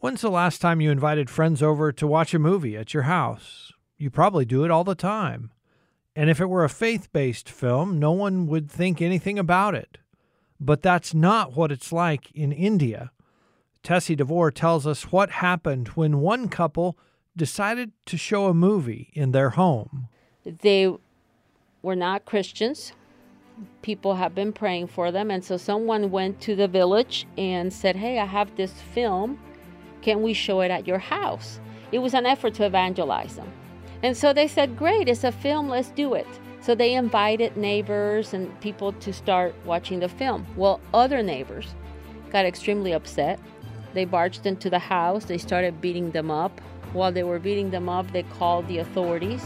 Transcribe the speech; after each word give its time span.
When's 0.00 0.20
the 0.20 0.30
last 0.30 0.60
time 0.60 0.80
you 0.80 0.92
invited 0.92 1.28
friends 1.28 1.60
over 1.60 1.90
to 1.90 2.06
watch 2.06 2.32
a 2.32 2.38
movie 2.38 2.76
at 2.76 2.94
your 2.94 3.02
house? 3.02 3.72
You 3.96 4.10
probably 4.10 4.44
do 4.44 4.64
it 4.64 4.70
all 4.70 4.84
the 4.84 4.94
time. 4.94 5.50
And 6.14 6.30
if 6.30 6.40
it 6.40 6.46
were 6.46 6.62
a 6.62 6.68
faith 6.68 7.12
based 7.12 7.50
film, 7.50 7.98
no 7.98 8.12
one 8.12 8.46
would 8.46 8.70
think 8.70 9.02
anything 9.02 9.40
about 9.40 9.74
it. 9.74 9.98
But 10.60 10.82
that's 10.82 11.14
not 11.14 11.56
what 11.56 11.72
it's 11.72 11.92
like 11.92 12.30
in 12.30 12.52
India. 12.52 13.10
Tessie 13.82 14.14
DeVore 14.14 14.52
tells 14.52 14.86
us 14.86 15.10
what 15.10 15.30
happened 15.30 15.88
when 15.88 16.20
one 16.20 16.48
couple 16.48 16.96
decided 17.36 17.90
to 18.06 18.16
show 18.16 18.46
a 18.46 18.54
movie 18.54 19.10
in 19.14 19.32
their 19.32 19.50
home. 19.50 20.06
They 20.44 20.94
were 21.82 21.96
not 21.96 22.24
Christians. 22.24 22.92
People 23.82 24.14
have 24.14 24.32
been 24.32 24.52
praying 24.52 24.86
for 24.86 25.10
them. 25.10 25.28
And 25.28 25.44
so 25.44 25.56
someone 25.56 26.12
went 26.12 26.40
to 26.42 26.54
the 26.54 26.68
village 26.68 27.26
and 27.36 27.72
said, 27.72 27.96
Hey, 27.96 28.20
I 28.20 28.26
have 28.26 28.54
this 28.56 28.72
film. 28.94 29.40
Can 30.02 30.22
we 30.22 30.32
show 30.32 30.60
it 30.60 30.70
at 30.70 30.86
your 30.86 30.98
house? 30.98 31.60
It 31.92 31.98
was 31.98 32.14
an 32.14 32.26
effort 32.26 32.54
to 32.54 32.66
evangelize 32.66 33.36
them. 33.36 33.50
And 34.02 34.16
so 34.16 34.32
they 34.32 34.46
said, 34.46 34.76
Great, 34.76 35.08
it's 35.08 35.24
a 35.24 35.32
film, 35.32 35.68
let's 35.68 35.90
do 35.90 36.14
it. 36.14 36.26
So 36.60 36.74
they 36.74 36.94
invited 36.94 37.56
neighbors 37.56 38.34
and 38.34 38.58
people 38.60 38.92
to 38.92 39.12
start 39.12 39.54
watching 39.64 40.00
the 40.00 40.08
film. 40.08 40.46
Well, 40.56 40.80
other 40.92 41.22
neighbors 41.22 41.74
got 42.30 42.44
extremely 42.44 42.92
upset. 42.92 43.40
They 43.94 44.04
barged 44.04 44.46
into 44.46 44.68
the 44.68 44.78
house, 44.78 45.24
they 45.24 45.38
started 45.38 45.80
beating 45.80 46.10
them 46.10 46.30
up. 46.30 46.60
While 46.92 47.12
they 47.12 47.22
were 47.22 47.38
beating 47.38 47.70
them 47.70 47.88
up, 47.88 48.10
they 48.12 48.22
called 48.22 48.66
the 48.68 48.78
authorities. 48.78 49.42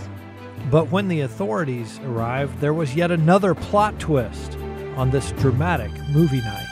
But 0.71 0.91
when 0.91 1.09
the 1.09 1.23
authorities 1.23 1.99
arrived, 2.01 2.61
there 2.61 2.75
was 2.75 2.95
yet 2.95 3.11
another 3.11 3.55
plot 3.55 3.99
twist 3.99 4.57
on 4.97 5.11
this 5.11 5.33
dramatic 5.33 5.91
movie 6.11 6.41
night. 6.41 6.72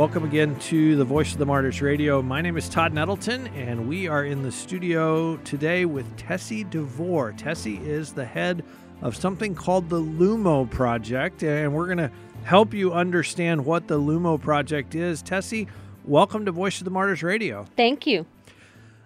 Welcome 0.00 0.24
again 0.24 0.58
to 0.60 0.96
the 0.96 1.04
Voice 1.04 1.32
of 1.32 1.38
the 1.38 1.44
Martyrs 1.44 1.82
Radio. 1.82 2.22
My 2.22 2.40
name 2.40 2.56
is 2.56 2.70
Todd 2.70 2.94
Nettleton, 2.94 3.48
and 3.48 3.86
we 3.86 4.08
are 4.08 4.24
in 4.24 4.42
the 4.42 4.50
studio 4.50 5.36
today 5.44 5.84
with 5.84 6.16
Tessie 6.16 6.64
DeVore. 6.64 7.32
Tessie 7.32 7.76
is 7.76 8.14
the 8.14 8.24
head 8.24 8.64
of 9.02 9.14
something 9.14 9.54
called 9.54 9.90
the 9.90 10.00
Lumo 10.00 10.70
Project, 10.70 11.42
and 11.42 11.74
we're 11.74 11.84
going 11.84 11.98
to 11.98 12.10
help 12.44 12.72
you 12.72 12.94
understand 12.94 13.62
what 13.62 13.88
the 13.88 14.00
Lumo 14.00 14.40
Project 14.40 14.94
is. 14.94 15.20
Tessie, 15.20 15.68
welcome 16.06 16.46
to 16.46 16.50
Voice 16.50 16.78
of 16.78 16.86
the 16.86 16.90
Martyrs 16.90 17.22
Radio. 17.22 17.66
Thank 17.76 18.06
you. 18.06 18.24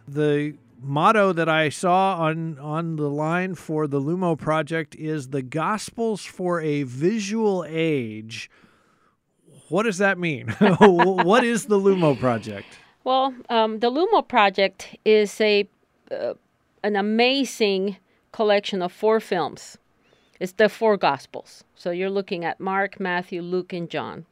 The 0.06 0.54
motto 0.80 1.32
that 1.32 1.48
I 1.48 1.70
saw 1.70 2.18
on 2.20 2.56
on 2.60 2.94
the 2.94 3.10
line 3.10 3.56
for 3.56 3.88
the 3.88 4.00
Lumo 4.00 4.38
project 4.38 4.94
is 4.94 5.30
the 5.30 5.42
Gospels 5.42 6.24
for 6.24 6.60
a 6.60 6.84
Visual 6.84 7.64
Age. 7.66 8.48
What 9.74 9.86
does 9.86 9.98
that 9.98 10.18
mean? 10.18 10.50
what 10.78 11.42
is 11.42 11.66
the 11.66 11.80
Lumo 11.80 12.16
project? 12.16 12.78
Well, 13.02 13.34
um, 13.48 13.80
the 13.80 13.90
Lumo 13.90 14.22
project 14.22 14.96
is 15.04 15.40
a 15.40 15.68
uh, 16.12 16.34
an 16.84 16.94
amazing 16.94 17.96
collection 18.30 18.82
of 18.82 18.92
four 18.92 19.18
films. 19.18 19.76
It's 20.38 20.52
the 20.52 20.68
four 20.68 20.96
Gospels. 20.96 21.64
So 21.74 21.90
you're 21.90 22.08
looking 22.08 22.44
at 22.44 22.60
Mark, 22.60 23.00
Matthew, 23.00 23.42
Luke, 23.42 23.72
and 23.72 23.90
John. 23.90 24.26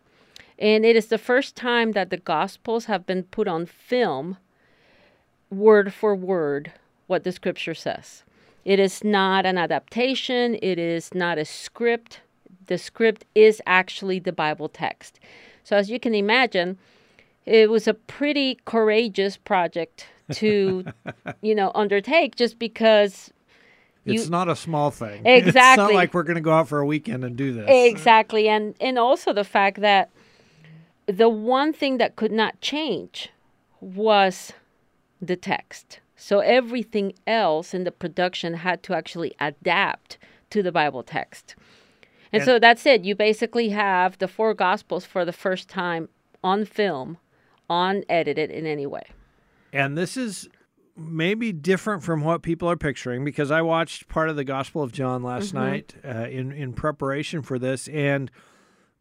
And 0.60 0.84
it 0.84 0.94
is 0.94 1.06
the 1.06 1.18
first 1.18 1.56
time 1.56 1.90
that 1.90 2.10
the 2.10 2.18
Gospels 2.18 2.84
have 2.84 3.04
been 3.04 3.24
put 3.24 3.48
on 3.48 3.66
film 3.66 4.36
word 5.50 5.92
for 5.92 6.14
word 6.14 6.70
what 7.08 7.24
the 7.24 7.32
scripture 7.32 7.74
says. 7.74 8.22
It 8.64 8.78
is 8.78 9.02
not 9.02 9.44
an 9.44 9.58
adaptation, 9.58 10.56
it 10.62 10.78
is 10.78 11.12
not 11.12 11.36
a 11.36 11.44
script. 11.44 12.20
The 12.66 12.78
script 12.78 13.24
is 13.34 13.60
actually 13.66 14.18
the 14.18 14.32
Bible 14.32 14.68
text. 14.68 15.18
So, 15.64 15.76
as 15.76 15.90
you 15.90 16.00
can 16.00 16.14
imagine, 16.14 16.78
it 17.46 17.70
was 17.70 17.88
a 17.88 17.94
pretty 17.94 18.58
courageous 18.64 19.36
project 19.36 20.06
to, 20.32 20.84
you 21.40 21.54
know, 21.54 21.72
undertake 21.74 22.36
just 22.36 22.58
because 22.58 23.32
you, 24.04 24.14
it's 24.14 24.28
not 24.28 24.48
a 24.48 24.56
small 24.56 24.90
thing. 24.90 25.24
Exactly. 25.24 25.48
It's 25.48 25.76
not 25.76 25.94
like 25.94 26.12
we're 26.12 26.24
going 26.24 26.36
to 26.36 26.40
go 26.40 26.52
out 26.52 26.68
for 26.68 26.80
a 26.80 26.86
weekend 26.86 27.24
and 27.24 27.36
do 27.36 27.52
this. 27.52 27.66
Exactly. 27.68 28.48
And 28.48 28.74
and 28.80 28.98
also 28.98 29.32
the 29.32 29.44
fact 29.44 29.80
that 29.80 30.10
the 31.06 31.28
one 31.28 31.72
thing 31.72 31.98
that 31.98 32.16
could 32.16 32.32
not 32.32 32.60
change 32.60 33.30
was 33.80 34.52
the 35.20 35.36
text. 35.36 36.00
So 36.16 36.40
everything 36.40 37.14
else 37.26 37.74
in 37.74 37.84
the 37.84 37.90
production 37.92 38.54
had 38.54 38.82
to 38.84 38.94
actually 38.94 39.34
adapt 39.40 40.18
to 40.50 40.62
the 40.62 40.72
Bible 40.72 41.02
text. 41.02 41.56
And, 42.32 42.40
and 42.40 42.44
so 42.44 42.58
that's 42.58 42.86
it. 42.86 43.04
You 43.04 43.14
basically 43.14 43.70
have 43.70 44.18
the 44.18 44.28
four 44.28 44.54
gospels 44.54 45.04
for 45.04 45.24
the 45.24 45.32
first 45.32 45.68
time 45.68 46.08
on 46.42 46.64
film, 46.64 47.18
unedited 47.68 48.50
in 48.50 48.66
any 48.66 48.86
way. 48.86 49.04
And 49.72 49.96
this 49.96 50.16
is 50.16 50.48
maybe 50.96 51.52
different 51.52 52.02
from 52.02 52.22
what 52.22 52.42
people 52.42 52.70
are 52.70 52.76
picturing 52.76 53.24
because 53.24 53.50
I 53.50 53.62
watched 53.62 54.08
part 54.08 54.28
of 54.28 54.36
the 54.36 54.44
Gospel 54.44 54.82
of 54.82 54.92
John 54.92 55.22
last 55.22 55.54
mm-hmm. 55.54 55.58
night 55.58 55.94
uh, 56.04 56.28
in 56.28 56.52
in 56.52 56.72
preparation 56.72 57.42
for 57.42 57.58
this, 57.58 57.88
and 57.88 58.30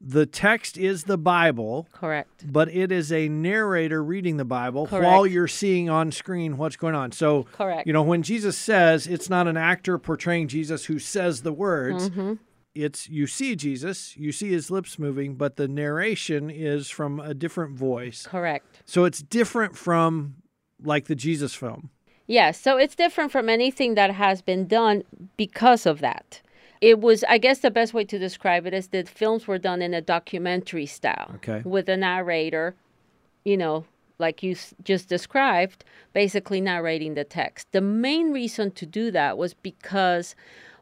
the 0.04 0.26
text 0.26 0.78
is 0.78 1.04
the 1.04 1.18
Bible. 1.18 1.88
Correct. 1.92 2.52
But 2.52 2.70
it 2.70 2.92
is 2.92 3.12
a 3.12 3.30
narrator 3.30 4.04
reading 4.04 4.38
the 4.38 4.46
Bible 4.46 4.88
Correct. 4.88 5.06
while 5.06 5.28
you're 5.28 5.48
seeing 5.48 5.90
on 5.90 6.12
screen 6.12 6.58
what's 6.58 6.76
going 6.76 6.96
on. 6.96 7.12
So, 7.12 7.44
Correct. 7.54 7.86
you 7.86 7.94
know, 7.94 8.02
when 8.02 8.24
Jesus 8.24 8.58
says, 8.58 9.06
it's 9.06 9.30
not 9.30 9.48
an 9.48 9.58
actor 9.58 10.00
portraying 10.00 10.48
Jesus 10.48 10.86
who 10.86 10.98
says 10.98 11.44
the 11.44 11.54
words. 11.54 12.10
Mm-hmm. 12.10 12.34
It's 12.74 13.10
you 13.10 13.28
see 13.28 13.56
Jesus, 13.56 14.16
you 14.16 14.32
see 14.32 14.50
his 14.50 14.72
lips 14.72 14.98
moving, 14.98 15.36
but 15.36 15.58
the 15.58 15.68
narration 15.68 16.50
is 16.50 16.90
from 16.90 17.20
a 17.20 17.34
different 17.34 17.76
voice. 17.76 18.26
Correct. 18.26 18.82
So 18.86 19.04
it's 19.04 19.22
different 19.22 19.78
from 19.78 20.36
like 20.82 21.06
the 21.06 21.16
Jesus 21.16 21.54
film. 21.54 21.90
Yes, 22.28 22.60
so 22.60 22.78
it's 22.78 22.96
different 22.96 23.32
from 23.32 23.50
anything 23.50 23.96
that 23.96 24.12
has 24.12 24.42
been 24.42 24.68
done 24.68 25.04
because 25.36 25.86
of 25.86 26.00
that 26.00 26.42
it 26.82 27.00
was 27.00 27.24
i 27.30 27.38
guess 27.38 27.60
the 27.60 27.72
best 27.72 27.94
way 27.94 28.04
to 28.04 28.20
describe 28.20 28.66
it 28.66 28.74
is 28.74 28.88
that 28.88 29.08
films 29.08 29.48
were 29.48 29.60
done 29.60 29.82
in 29.82 29.94
a 29.94 30.02
documentary 30.02 30.86
style 30.86 31.32
okay. 31.36 31.62
with 31.64 31.88
a 31.88 31.96
narrator 31.96 32.76
you 33.46 33.56
know 33.56 33.86
like 34.18 34.44
you 34.44 34.56
just 34.84 35.08
described 35.08 35.86
basically 36.14 36.60
narrating 36.60 37.14
the 37.14 37.24
text 37.24 37.68
the 37.72 37.82
main 37.82 38.32
reason 38.32 38.72
to 38.72 38.86
do 38.86 39.12
that 39.12 39.38
was 39.38 39.54
because 39.54 40.36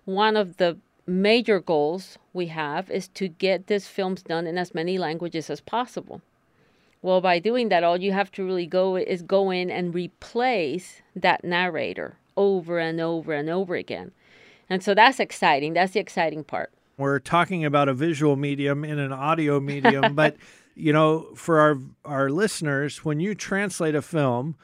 one 0.05 0.35
of 0.35 0.57
the 0.57 0.77
major 1.09 1.59
goals 1.59 2.17
we 2.33 2.47
have 2.47 2.89
is 2.89 3.07
to 3.09 3.27
get 3.27 3.67
these 3.67 3.87
films 3.87 4.21
done 4.21 4.47
in 4.47 4.57
as 4.57 4.75
many 4.75 4.97
languages 4.97 5.49
as 5.49 5.61
possible 5.61 6.21
well 7.01 7.21
by 7.21 7.39
doing 7.39 7.69
that 7.69 7.83
all 7.83 7.97
you 7.97 8.11
have 8.11 8.31
to 8.31 8.43
really 8.43 8.67
go 8.67 8.95
is 8.95 9.21
go 9.21 9.49
in 9.49 9.69
and 9.69 9.95
replace 9.95 11.01
that 11.15 11.43
narrator 11.43 12.17
over 12.37 12.79
and 12.79 13.01
over 13.01 13.33
and 13.33 13.49
over 13.49 13.75
again 13.75 14.11
and 14.69 14.83
so 14.83 14.93
that's 14.93 15.19
exciting. 15.19 15.73
That's 15.73 15.93
the 15.93 15.99
exciting 15.99 16.43
part. 16.43 16.71
We're 16.97 17.19
talking 17.19 17.65
about 17.65 17.89
a 17.89 17.93
visual 17.93 18.35
medium 18.35 18.85
in 18.85 18.99
an 18.99 19.11
audio 19.11 19.59
medium, 19.59 20.13
but 20.15 20.35
you 20.75 20.93
know, 20.93 21.33
for 21.35 21.59
our 21.59 21.77
our 22.05 22.29
listeners, 22.29 23.03
when 23.03 23.19
you 23.19 23.33
translate 23.33 23.95
a 23.95 24.01
film, 24.01 24.55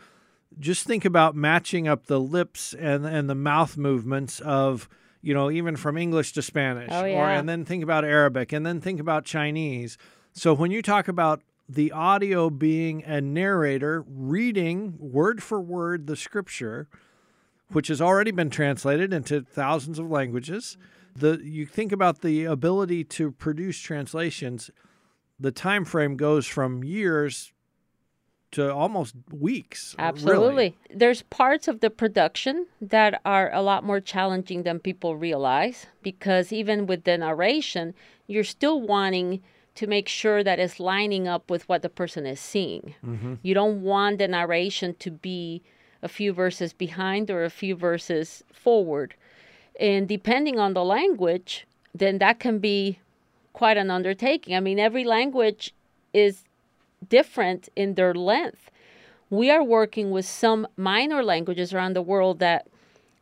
just 0.59 0.85
think 0.85 1.05
about 1.05 1.35
matching 1.35 1.88
up 1.88 2.05
the 2.05 2.19
lips 2.19 2.73
and 2.73 3.05
and 3.05 3.29
the 3.29 3.35
mouth 3.35 3.78
movements 3.78 4.39
of 4.41 4.88
you 5.25 5.34
know 5.34 5.49
even 5.49 5.76
from 5.76 5.97
English 5.97 6.34
to 6.34 6.41
Spanish, 6.41 6.90
oh, 6.91 7.03
yeah. 7.03 7.17
or 7.17 7.29
and 7.29 7.49
then 7.49 7.66
think 7.66 7.84
about 7.84 8.05
Arabic, 8.05 8.53
and 8.53 8.66
then 8.66 8.79
think 8.79 8.99
about 8.99 9.26
Chinese. 9.26 9.97
So 10.34 10.53
when 10.53 10.70
you 10.70 10.82
talk 10.82 11.08
about 11.08 11.41
the 11.67 11.91
audio 11.91 12.52
being 12.52 13.03
a 13.03 13.20
narrator 13.20 14.05
reading 14.08 14.94
word 14.99 15.41
for 15.41 15.59
word 15.59 16.05
the 16.05 16.16
scripture, 16.16 16.88
which 17.72 17.88
has 17.88 17.99
already 17.99 18.29
been 18.29 18.52
translated 18.52 19.11
into 19.11 19.41
thousands 19.41 19.97
of 19.97 20.09
languages. 20.09 20.78
The 21.16 21.40
you 21.44 21.66
think 21.66 21.91
about 21.91 22.22
the 22.22 22.46
ability 22.46 23.03
to 23.05 23.32
produce 23.32 23.79
translations, 23.79 24.70
the 25.40 25.52
time 25.52 25.85
frame 25.85 26.17
goes 26.17 26.46
from 26.46 26.84
years 26.84 27.52
to 28.55 28.73
almost 28.73 29.16
weeks. 29.31 29.96
Absolutely. 29.99 30.47
Really. 30.47 30.78
There's 30.90 31.22
parts 31.23 31.67
of 31.67 31.81
the 31.81 31.90
production 31.90 32.67
that 32.81 33.22
are 33.25 33.53
a 33.53 33.61
lot 33.61 33.84
more 33.84 33.99
challenging 33.99 34.63
than 34.63 34.79
people 34.79 35.17
realize 35.17 35.87
because 36.02 36.53
even 36.53 36.87
with 36.87 37.03
the 37.03 37.17
narration, 37.17 37.93
you're 38.28 38.43
still 38.46 38.81
wanting 38.81 39.41
to 39.75 39.87
make 39.87 40.07
sure 40.07 40.41
that 40.41 40.57
it's 40.57 40.79
lining 40.79 41.28
up 41.28 41.49
with 41.52 41.67
what 41.67 41.81
the 41.81 41.90
person 41.90 42.25
is 42.25 42.40
seeing. 42.40 42.96
Mm-hmm. 43.05 43.35
You 43.43 43.53
don't 43.53 43.81
want 43.81 44.19
the 44.19 44.28
narration 44.28 44.96
to 44.99 45.11
be 45.11 45.61
a 46.01 46.08
few 46.08 46.31
verses 46.31 46.72
behind 46.72 47.29
or 47.29 47.43
a 47.43 47.49
few 47.49 47.75
verses 47.75 48.41
forward. 48.53 49.16
And 49.79 50.08
depending 50.08 50.59
on 50.59 50.73
the 50.73 50.84
language, 50.85 51.67
then 51.93 52.19
that 52.19 52.40
can 52.40 52.59
be 52.59 52.99
quite 53.51 53.75
an 53.75 53.91
undertaking. 53.91 54.55
I 54.55 54.61
mean, 54.61 54.79
every 54.79 55.03
language 55.03 55.73
is 56.13 56.46
different 57.08 57.70
in 57.76 57.96
their 57.96 58.14
length. 58.14 58.72
We 59.30 59.50
are 59.50 59.64
working 59.64 60.12
with 60.12 60.26
some 60.26 60.68
minor 60.78 61.24
languages 61.24 61.74
around 61.74 61.96
the 61.96 62.02
world 62.02 62.40
that, 62.40 62.68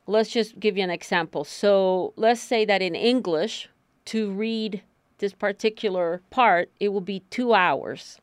let's 0.07 0.29
just 0.29 0.59
give 0.59 0.77
you 0.77 0.83
an 0.83 0.89
example. 0.89 1.43
So 1.43 2.13
let's 2.15 2.41
say 2.41 2.65
that 2.65 2.81
in 2.81 2.95
English, 2.95 3.69
to 4.05 4.31
read 4.31 4.81
this 5.19 5.33
particular 5.33 6.21
part, 6.29 6.69
it 6.79 6.89
will 6.89 7.01
be 7.01 7.21
two 7.29 7.53
hours. 7.53 8.19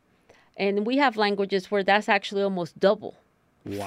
And 0.57 0.85
we 0.85 0.97
have 0.97 1.17
languages 1.17 1.71
where 1.71 1.83
that's 1.83 2.07
actually 2.07 2.43
almost 2.43 2.79
double. 2.79 3.15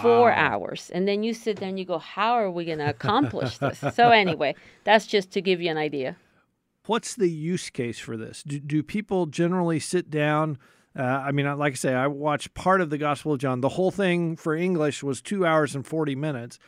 Four 0.03 0.33
hours. 0.33 0.91
And 0.95 1.09
then 1.09 1.25
you 1.25 1.35
sit 1.35 1.59
there 1.59 1.69
and 1.69 1.79
you 1.79 1.85
go, 1.85 1.99
How 1.99 2.35
are 2.35 2.51
we 2.51 2.65
going 2.65 2.79
to 2.79 2.89
accomplish 2.89 3.59
this? 3.59 3.83
So, 3.95 4.11
anyway, 4.25 4.55
that's 4.85 5.07
just 5.07 5.33
to 5.33 5.41
give 5.41 5.61
you 5.61 5.69
an 5.71 5.79
idea. 5.79 6.17
What's 6.87 7.15
the 7.15 7.29
use 7.29 7.71
case 7.71 7.99
for 7.99 8.17
this? 8.17 8.43
Do, 8.45 8.61
do 8.61 8.83
people 8.83 9.27
generally 9.27 9.81
sit 9.81 10.11
down? 10.11 10.59
Uh, 10.97 11.03
I 11.03 11.33
mean, 11.33 11.47
like 11.59 11.73
I 11.73 11.77
say, 11.77 11.95
I 11.95 12.07
watched 12.07 12.55
part 12.55 12.81
of 12.81 12.91
the 12.91 12.99
Gospel 12.99 13.33
of 13.33 13.41
John. 13.41 13.61
The 13.61 13.71
whole 13.71 13.91
thing 13.91 14.37
for 14.37 14.55
English 14.55 15.03
was 15.03 15.21
two 15.21 15.45
hours 15.45 15.75
and 15.75 15.85
40 15.87 16.15
minutes. 16.15 16.59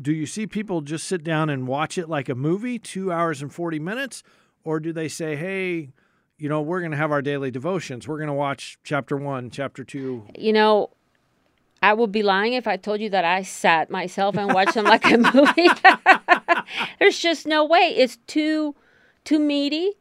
Do 0.00 0.12
you 0.12 0.26
see 0.26 0.46
people 0.46 0.80
just 0.80 1.06
sit 1.06 1.24
down 1.24 1.50
and 1.50 1.66
watch 1.66 1.98
it 1.98 2.08
like 2.08 2.28
a 2.28 2.34
movie, 2.34 2.78
two 2.78 3.12
hours 3.12 3.42
and 3.42 3.52
40 3.52 3.78
minutes? 3.78 4.22
Or 4.64 4.78
do 4.78 4.92
they 4.92 5.08
say, 5.08 5.34
hey, 5.34 5.90
you 6.38 6.48
know, 6.48 6.60
we're 6.60 6.80
going 6.80 6.92
to 6.92 6.96
have 6.96 7.12
our 7.12 7.22
daily 7.22 7.50
devotions. 7.50 8.06
We're 8.06 8.18
going 8.18 8.28
to 8.28 8.34
watch 8.34 8.78
chapter 8.84 9.16
one, 9.16 9.50
chapter 9.50 9.84
two. 9.84 10.24
You 10.38 10.52
know, 10.52 10.90
I 11.82 11.92
would 11.94 12.12
be 12.12 12.22
lying 12.22 12.52
if 12.52 12.68
I 12.68 12.76
told 12.76 13.00
you 13.00 13.10
that 13.10 13.24
I 13.24 13.42
sat 13.42 13.90
myself 13.90 14.36
and 14.36 14.52
watched 14.52 14.74
them 14.74 14.84
like 14.84 15.04
a 15.10 15.18
movie. 15.18 15.68
There's 16.98 17.18
just 17.18 17.46
no 17.46 17.64
way. 17.64 17.94
It's 17.96 18.18
too 18.28 18.74
too 19.24 19.38
meaty. 19.38 19.92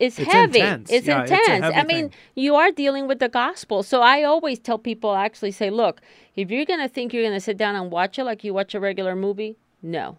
It's 0.00 0.18
it's, 0.18 0.26
It's 0.26 0.32
heavy. 0.32 0.60
intense. 0.60 0.90
It's 0.90 1.06
Yeah, 1.06 1.22
it's 1.22 1.30
intense. 1.30 1.64
heavy 1.64 1.76
I 1.76 1.84
mean, 1.84 2.08
thing. 2.08 2.18
you 2.34 2.56
are 2.56 2.72
dealing 2.72 3.06
with 3.06 3.20
the 3.20 3.28
gospel. 3.28 3.82
So 3.82 4.00
I 4.02 4.22
always 4.24 4.58
tell 4.58 4.78
people 4.78 5.14
actually 5.14 5.52
say, 5.52 5.70
look, 5.70 6.00
if 6.34 6.50
you're 6.50 6.64
going 6.64 6.80
to 6.80 6.88
think 6.88 7.12
you're 7.12 7.22
going 7.22 7.34
to 7.34 7.40
sit 7.40 7.58
down 7.58 7.76
and 7.76 7.90
watch 7.92 8.18
it 8.18 8.24
like 8.24 8.42
you 8.42 8.54
watch 8.54 8.74
a 8.74 8.80
regular 8.80 9.14
movie, 9.14 9.56
no. 9.82 10.18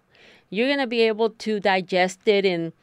You're 0.52 0.68
going 0.68 0.80
to 0.80 0.88
be 0.88 1.02
able 1.02 1.32
to 1.32 1.60
digest 1.60 2.28
it 2.28 2.46
in 2.46 2.74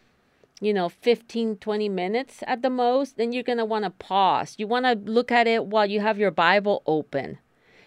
you 0.60 0.74
know 0.74 0.88
15 0.88 1.56
20 1.58 1.88
minutes 1.88 2.42
at 2.44 2.62
the 2.62 2.70
most 2.70 3.16
then 3.16 3.32
you're 3.32 3.44
going 3.44 3.58
to 3.58 3.64
want 3.64 3.84
to 3.84 3.90
pause 3.90 4.56
you 4.58 4.66
want 4.66 4.84
to 4.86 4.94
look 5.10 5.30
at 5.30 5.46
it 5.46 5.66
while 5.66 5.86
you 5.86 6.00
have 6.00 6.18
your 6.18 6.32
bible 6.32 6.82
open 6.84 7.38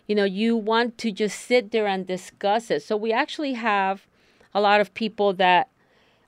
you 0.07 0.15
know 0.15 0.23
you 0.23 0.55
want 0.55 0.97
to 0.97 1.11
just 1.11 1.37
sit 1.41 1.71
there 1.71 1.85
and 1.85 2.07
discuss 2.07 2.71
it 2.71 2.81
so 2.81 2.95
we 2.95 3.11
actually 3.11 3.55
have 3.55 4.07
a 4.53 4.61
lot 4.61 4.79
of 4.79 4.93
people 4.93 5.33
that 5.33 5.67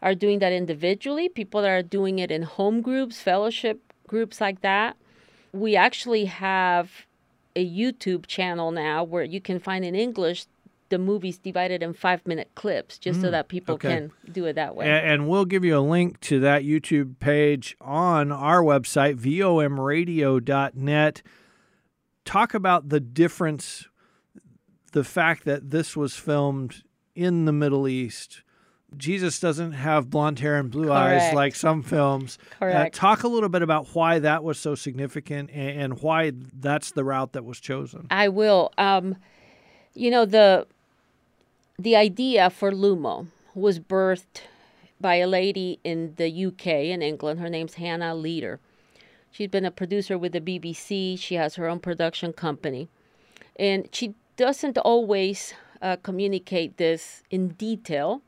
are 0.03 0.13
doing 0.13 0.37
that 0.39 0.53
individually 0.53 1.27
people 1.27 1.63
that 1.63 1.71
are 1.71 1.81
doing 1.81 2.19
it 2.19 2.29
in 2.29 2.43
home 2.43 2.81
groups 2.81 3.19
fellowship 3.19 3.91
groups 4.07 4.39
like 4.39 4.61
that 4.61 4.95
we 5.51 5.75
actually 5.75 6.25
have 6.25 7.07
a 7.55 7.67
youtube 7.67 8.27
channel 8.27 8.69
now 8.69 9.03
where 9.03 9.23
you 9.23 9.41
can 9.41 9.59
find 9.59 9.83
in 9.83 9.95
english 9.95 10.45
the 10.93 10.99
movies 10.99 11.39
divided 11.39 11.81
in 11.81 11.91
five 11.91 12.25
minute 12.27 12.51
clips 12.53 12.99
just 12.99 13.19
so 13.19 13.27
mm, 13.27 13.31
that 13.31 13.47
people 13.47 13.73
okay. 13.73 13.89
can 13.89 14.11
do 14.31 14.45
it 14.45 14.53
that 14.53 14.75
way 14.75 14.87
A- 14.87 15.01
And 15.01 15.27
we'll 15.27 15.45
give 15.45 15.65
you 15.65 15.75
a 15.75 15.81
link 15.81 16.19
to 16.21 16.39
that 16.41 16.61
YouTube 16.61 17.19
page 17.19 17.75
on 17.81 18.31
our 18.31 18.61
website, 18.61 19.15
vomradio.net. 19.15 21.21
Talk 22.25 22.53
about 22.53 22.89
the 22.89 22.99
difference, 22.99 23.87
the 24.91 25.03
fact 25.03 25.45
that 25.45 25.71
this 25.71 25.97
was 25.97 26.15
filmed 26.15 26.83
in 27.15 27.45
the 27.45 27.53
Middle 27.53 27.87
East. 27.87 28.42
Jesus 28.97 29.39
doesn't 29.39 29.73
have 29.73 30.09
blonde 30.09 30.39
hair 30.39 30.55
and 30.55 30.69
blue 30.69 30.91
eyes 30.91 31.33
like 31.33 31.55
some 31.55 31.83
films. 31.83 32.37
Uh, 32.61 32.65
Correct. 32.65 32.95
talk 32.95 33.23
a 33.23 33.27
little 33.27 33.49
bit 33.49 33.61
about 33.61 33.87
why 33.93 34.19
that 34.19 34.43
was 34.43 34.59
so 34.59 34.75
significant 34.75 35.49
and, 35.53 35.81
and 35.81 36.01
why 36.01 36.31
that's 36.59 36.91
the 36.91 37.03
route 37.03 37.33
that 37.33 37.45
was 37.45 37.59
chosen. 37.59 38.07
I 38.09 38.29
will. 38.29 38.71
Um, 38.77 39.17
you 39.93 40.09
know 40.09 40.25
the 40.25 40.67
the 41.77 41.95
idea 41.95 42.49
for 42.49 42.71
Lumo 42.71 43.27
was 43.55 43.79
birthed 43.79 44.41
by 44.99 45.15
a 45.15 45.27
lady 45.27 45.79
in 45.83 46.13
the 46.15 46.45
UK 46.45 46.67
in 46.67 47.01
England. 47.01 47.39
Her 47.39 47.49
name's 47.49 47.75
Hannah 47.75 48.15
Leader. 48.15 48.59
She's 49.31 49.49
been 49.49 49.65
a 49.65 49.71
producer 49.71 50.17
with 50.17 50.31
the 50.31 50.41
BBC. 50.41 51.19
She 51.19 51.35
has 51.35 51.55
her 51.55 51.67
own 51.67 51.79
production 51.79 52.33
company, 52.33 52.87
and 53.57 53.89
she 53.91 54.15
doesn't 54.37 54.77
always 54.77 55.53
uh, 55.81 55.97
communicate 55.97 56.77
this 56.77 57.23
in 57.29 57.49
detail. 57.49 58.21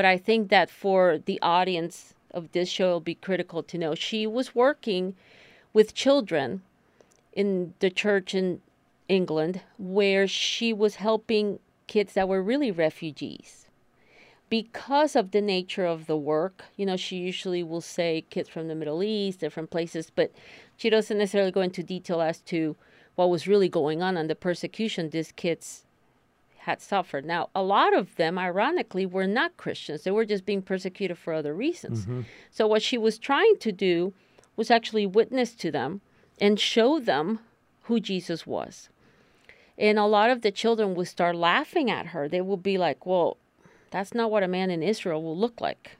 But 0.00 0.06
I 0.06 0.16
think 0.16 0.48
that 0.48 0.70
for 0.70 1.18
the 1.18 1.38
audience 1.42 2.14
of 2.30 2.52
this 2.52 2.70
show, 2.70 2.86
it'll 2.86 3.00
be 3.00 3.16
critical 3.16 3.62
to 3.64 3.76
know 3.76 3.94
she 3.94 4.26
was 4.26 4.54
working 4.54 5.14
with 5.74 5.92
children 5.92 6.62
in 7.34 7.74
the 7.80 7.90
church 7.90 8.34
in 8.34 8.62
England 9.08 9.60
where 9.76 10.26
she 10.26 10.72
was 10.72 10.94
helping 10.94 11.58
kids 11.86 12.14
that 12.14 12.30
were 12.30 12.42
really 12.42 12.70
refugees. 12.70 13.66
Because 14.48 15.14
of 15.14 15.32
the 15.32 15.42
nature 15.42 15.84
of 15.84 16.06
the 16.06 16.16
work, 16.16 16.64
you 16.78 16.86
know, 16.86 16.96
she 16.96 17.16
usually 17.16 17.62
will 17.62 17.82
say 17.82 18.24
kids 18.30 18.48
from 18.48 18.68
the 18.68 18.74
Middle 18.74 19.02
East, 19.02 19.40
different 19.40 19.68
places, 19.68 20.08
but 20.08 20.32
she 20.78 20.88
doesn't 20.88 21.18
necessarily 21.18 21.52
go 21.52 21.60
into 21.60 21.82
detail 21.82 22.22
as 22.22 22.38
to 22.38 22.74
what 23.16 23.28
was 23.28 23.46
really 23.46 23.68
going 23.68 24.00
on 24.00 24.16
and 24.16 24.30
the 24.30 24.34
persecution 24.34 25.10
these 25.10 25.30
kids 25.30 25.84
had 26.64 26.80
suffered. 26.80 27.24
Now, 27.24 27.48
a 27.54 27.62
lot 27.62 27.96
of 27.96 28.16
them, 28.16 28.38
ironically, 28.38 29.06
were 29.06 29.26
not 29.26 29.56
Christians. 29.56 30.04
They 30.04 30.10
were 30.10 30.26
just 30.26 30.44
being 30.44 30.62
persecuted 30.62 31.16
for 31.16 31.32
other 31.32 31.54
reasons. 31.54 32.02
Mm-hmm. 32.02 32.22
So, 32.50 32.66
what 32.66 32.82
she 32.82 32.98
was 32.98 33.18
trying 33.18 33.56
to 33.58 33.72
do 33.72 34.12
was 34.56 34.70
actually 34.70 35.06
witness 35.06 35.54
to 35.54 35.70
them 35.70 36.02
and 36.40 36.60
show 36.60 37.00
them 37.00 37.38
who 37.84 37.98
Jesus 37.98 38.46
was. 38.46 38.90
And 39.78 39.98
a 39.98 40.04
lot 40.04 40.28
of 40.28 40.42
the 40.42 40.50
children 40.50 40.94
would 40.94 41.08
start 41.08 41.34
laughing 41.34 41.90
at 41.90 42.08
her. 42.08 42.28
They 42.28 42.42
would 42.42 42.62
be 42.62 42.76
like, 42.76 43.06
well, 43.06 43.38
that's 43.90 44.12
not 44.12 44.30
what 44.30 44.42
a 44.42 44.48
man 44.48 44.70
in 44.70 44.82
Israel 44.82 45.22
will 45.22 45.36
look 45.36 45.60
like. 45.60 45.96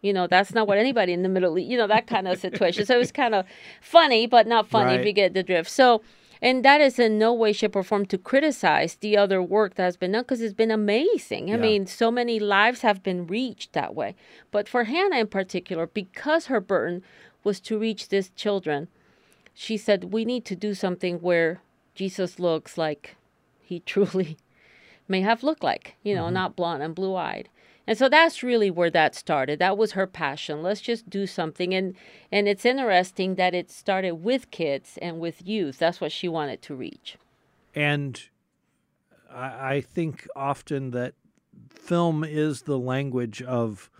You 0.00 0.12
know, 0.12 0.28
that's 0.28 0.54
not 0.54 0.68
what 0.68 0.78
anybody 0.86 1.12
in 1.12 1.22
the 1.22 1.28
Middle 1.28 1.58
East, 1.58 1.68
you 1.68 1.76
know, 1.76 1.88
that 1.88 2.06
kind 2.06 2.28
of 2.28 2.38
situation. 2.38 2.86
So 2.86 2.94
it 2.94 2.98
was 2.98 3.10
kind 3.10 3.34
of 3.34 3.46
funny, 3.80 4.28
but 4.28 4.46
not 4.46 4.68
funny 4.68 4.94
if 4.94 5.04
you 5.04 5.12
get 5.12 5.34
the 5.34 5.42
drift. 5.42 5.68
So, 5.68 6.02
and 6.40 6.64
that 6.64 6.80
is 6.80 6.98
in 6.98 7.18
no 7.18 7.32
way, 7.32 7.52
shape, 7.52 7.76
or 7.76 7.82
form 7.82 8.06
to 8.06 8.18
criticize 8.18 8.96
the 8.96 9.16
other 9.16 9.42
work 9.42 9.74
that 9.74 9.84
has 9.84 9.96
been 9.96 10.12
done 10.12 10.22
because 10.22 10.40
it's 10.40 10.54
been 10.54 10.70
amazing. 10.70 11.50
I 11.50 11.54
Yeah. 11.54 11.60
mean, 11.60 11.86
so 11.86 12.10
many 12.10 12.38
lives 12.38 12.82
have 12.82 13.02
been 13.02 13.26
reached 13.26 13.72
that 13.72 13.94
way. 13.94 14.14
But 14.50 14.68
for 14.68 14.84
Hannah 14.84 15.18
in 15.18 15.26
particular, 15.28 15.86
because 15.86 16.46
her 16.46 16.60
burden 16.60 17.02
was 17.44 17.60
to 17.60 17.78
reach 17.78 18.08
these 18.08 18.30
children, 18.30 18.88
she 19.54 19.76
said, 19.76 20.12
We 20.12 20.24
need 20.24 20.44
to 20.46 20.56
do 20.56 20.74
something 20.74 21.18
where 21.18 21.60
Jesus 21.94 22.38
looks 22.38 22.78
like 22.78 23.16
he 23.60 23.80
truly 23.92 24.36
may 25.08 25.22
have 25.22 25.42
looked 25.42 25.64
like, 25.64 25.96
you 26.02 26.14
know, 26.14 26.24
mm-hmm. 26.24 26.34
not 26.34 26.56
blonde 26.56 26.82
and 26.82 26.94
blue 26.94 27.16
eyed. 27.16 27.48
And 27.88 27.96
so 27.96 28.08
that's 28.08 28.42
really 28.42 28.70
where 28.70 28.90
that 28.90 29.14
started. 29.14 29.58
That 29.58 29.78
was 29.78 29.92
her 29.92 30.06
passion. 30.06 30.62
Let's 30.62 30.82
just 30.82 31.08
do 31.08 31.26
something. 31.26 31.74
And 31.74 31.94
and 32.30 32.46
it's 32.46 32.66
interesting 32.66 33.36
that 33.36 33.54
it 33.54 33.70
started 33.70 34.12
with 34.22 34.50
kids 34.50 34.98
and 35.00 35.18
with 35.18 35.46
youth. 35.46 35.78
That's 35.78 35.98
what 36.00 36.12
she 36.12 36.28
wanted 36.28 36.60
to 36.62 36.74
reach. 36.76 37.16
And 37.74 38.22
I, 39.32 39.74
I 39.76 39.80
think 39.80 40.28
often 40.36 40.90
that 40.90 41.14
film 41.70 42.24
is 42.24 42.62
the 42.62 42.78
language 42.78 43.40
of 43.42 43.90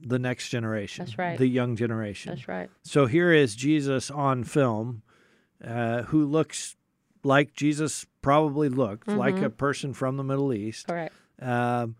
the 0.00 0.18
next 0.18 0.48
generation. 0.48 1.04
That's 1.04 1.16
right. 1.18 1.38
The 1.38 1.46
young 1.46 1.76
generation. 1.76 2.34
That's 2.34 2.48
right. 2.48 2.68
So 2.82 3.06
here 3.06 3.32
is 3.32 3.54
Jesus 3.54 4.10
on 4.10 4.42
film, 4.42 5.02
uh, 5.64 6.02
who 6.02 6.24
looks 6.24 6.74
like 7.22 7.54
Jesus 7.54 8.06
probably 8.22 8.68
looked, 8.68 9.06
like 9.06 9.36
Mm-hmm. 9.36 9.44
a 9.44 9.50
person 9.50 9.94
from 9.94 10.16
the 10.16 10.24
Middle 10.24 10.52
East. 10.52 10.88
Correct. 10.88 11.14
Um, 11.40 11.94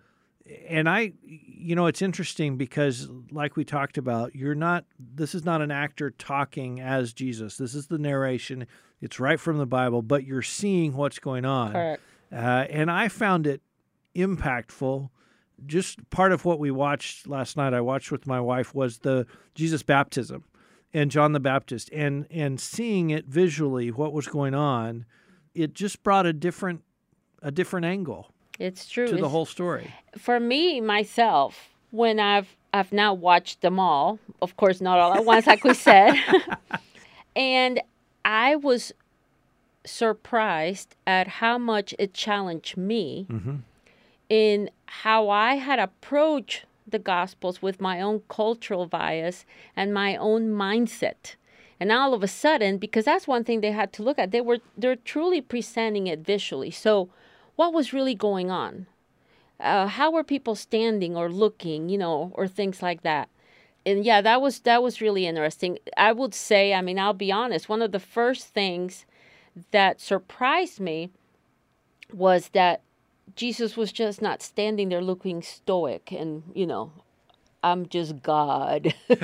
and 0.69 0.89
I, 0.89 1.13
you 1.25 1.75
know, 1.77 1.87
it's 1.87 2.03
interesting 2.03 2.57
because, 2.57 3.09
like 3.31 3.57
we 3.57 3.65
talked 3.65 3.99
about, 3.99 4.35
you're 4.35 4.55
not, 4.55 4.85
this 4.99 5.35
is 5.35 5.45
not 5.45 5.63
an 5.63 5.71
actor 5.71 6.11
talking 6.11 6.81
as 6.81 7.13
Jesus. 7.13 7.57
This 7.57 7.75
is 7.75 7.87
the 7.87 7.99
narration. 7.99 8.67
It's 9.01 9.21
right 9.21 9.39
from 9.39 9.59
the 9.59 9.67
Bible, 9.67 10.03
but 10.03 10.25
you're 10.25 10.43
seeing 10.43 10.95
what's 10.95 11.19
going 11.19 11.45
on. 11.45 11.73
Correct. 11.73 12.03
Uh, 12.33 12.67
and 12.71 12.91
I 12.91 13.09
found 13.09 13.47
it 13.47 13.63
impactful. 14.17 15.11
Just 15.67 16.09
part 16.11 16.33
of 16.33 16.45
what 16.45 16.59
we 16.59 16.71
watched 16.71 17.29
last 17.29 17.57
night, 17.57 17.75
I 17.75 17.81
watched 17.81 18.11
with 18.11 18.27
my 18.27 18.41
wife, 18.41 18.75
was 18.75 18.99
the 18.99 19.27
Jesus 19.55 19.83
baptism 19.83 20.45
and 20.93 21.11
John 21.11 21.33
the 21.33 21.41
Baptist, 21.41 21.89
and 21.93 22.27
and 22.31 22.61
seeing 22.61 23.11
it 23.11 23.27
visually, 23.27 23.91
what 23.91 24.13
was 24.13 24.27
going 24.27 24.55
on, 24.55 25.07
it 25.55 25.73
just 25.73 26.03
brought 26.03 26.27
a 26.27 26.33
different 26.33 26.83
a 27.43 27.51
different 27.51 27.87
angle 27.87 28.32
It's 28.59 28.89
true. 28.89 29.09
to 29.09 29.17
the 29.17 29.29
whole 29.29 29.47
story. 29.47 29.93
for 30.17 30.39
me 30.39 30.81
myself 30.81 31.71
when 31.91 32.21
i've 32.21 32.57
i've 32.73 32.93
now 32.93 33.13
watched 33.13 33.61
them 33.61 33.79
all 33.79 34.19
of 34.41 34.57
course 34.57 34.81
not 34.81 34.99
all 34.99 35.15
at 35.15 35.25
once 35.25 35.47
like 35.47 35.65
we 35.65 35.75
said 35.75 36.15
and 37.37 37.81
i 38.25 38.57
was 38.57 38.93
surprised 39.85 40.95
at 41.07 41.27
how 41.29 41.59
much 41.59 41.95
it 41.99 42.15
challenged 42.15 42.77
me 42.77 43.27
mm-hmm. 43.29 43.57
in 44.29 44.71
how 44.87 45.29
I 45.29 45.55
had 45.55 45.79
approached 45.79 46.65
the 46.87 46.99
Gospels 46.99 47.63
with 47.63 47.81
my 47.81 48.01
own 48.01 48.23
cultural 48.29 48.87
bias 48.87 49.45
and 49.77 49.95
my 49.95 50.17
own 50.17 50.51
mindset. 50.51 51.37
And 51.81 51.91
all 51.91 52.15
of 52.15 52.23
a 52.23 52.29
sudden, 52.29 52.79
because 52.79 53.05
that's 53.07 53.27
one 53.27 53.43
thing 53.45 53.61
they 53.61 53.73
had 53.73 53.93
to 53.95 54.03
look 54.03 54.19
at, 54.19 54.31
they 54.31 54.41
were 54.41 54.59
they're 54.77 54.97
truly 54.97 55.41
presenting 55.41 56.07
it 56.07 56.21
visually. 56.21 56.71
So, 56.71 57.09
what 57.57 57.73
was 57.73 57.93
really 57.93 58.15
going 58.15 58.51
on? 58.51 58.87
Uh, 59.61 59.87
how 59.87 60.11
were 60.11 60.25
people 60.25 60.55
standing 60.55 61.17
or 61.17 61.31
looking, 61.31 61.89
you 61.89 61.99
know, 61.99 62.33
or 62.35 62.49
things 62.49 62.83
like 62.83 63.03
that? 63.03 63.29
And 63.85 64.05
yeah, 64.05 64.21
that 64.21 64.41
was 64.41 64.61
that 64.61 64.83
was 64.83 65.01
really 65.01 65.27
interesting. 65.27 65.79
I 65.97 66.13
would 66.13 66.35
say, 66.35 66.73
I 66.75 66.83
mean, 66.83 66.99
I'll 66.99 67.13
be 67.13 67.33
honest. 67.33 67.69
One 67.69 67.83
of 67.83 67.93
the 67.93 68.01
first 68.01 68.49
things 68.49 69.05
that 69.71 70.01
surprised 70.01 70.81
me 70.81 71.11
was 72.13 72.49
that 72.51 72.83
Jesus 73.37 73.77
was 73.77 73.93
just 73.93 74.21
not 74.21 74.43
standing 74.43 74.89
there 74.89 75.03
looking 75.03 75.43
stoic 75.43 76.13
and, 76.13 76.43
you 76.55 76.67
know, 76.67 76.93
I'm 77.63 77.89
just 77.89 78.23
God. 78.23 78.95
but 79.09 79.19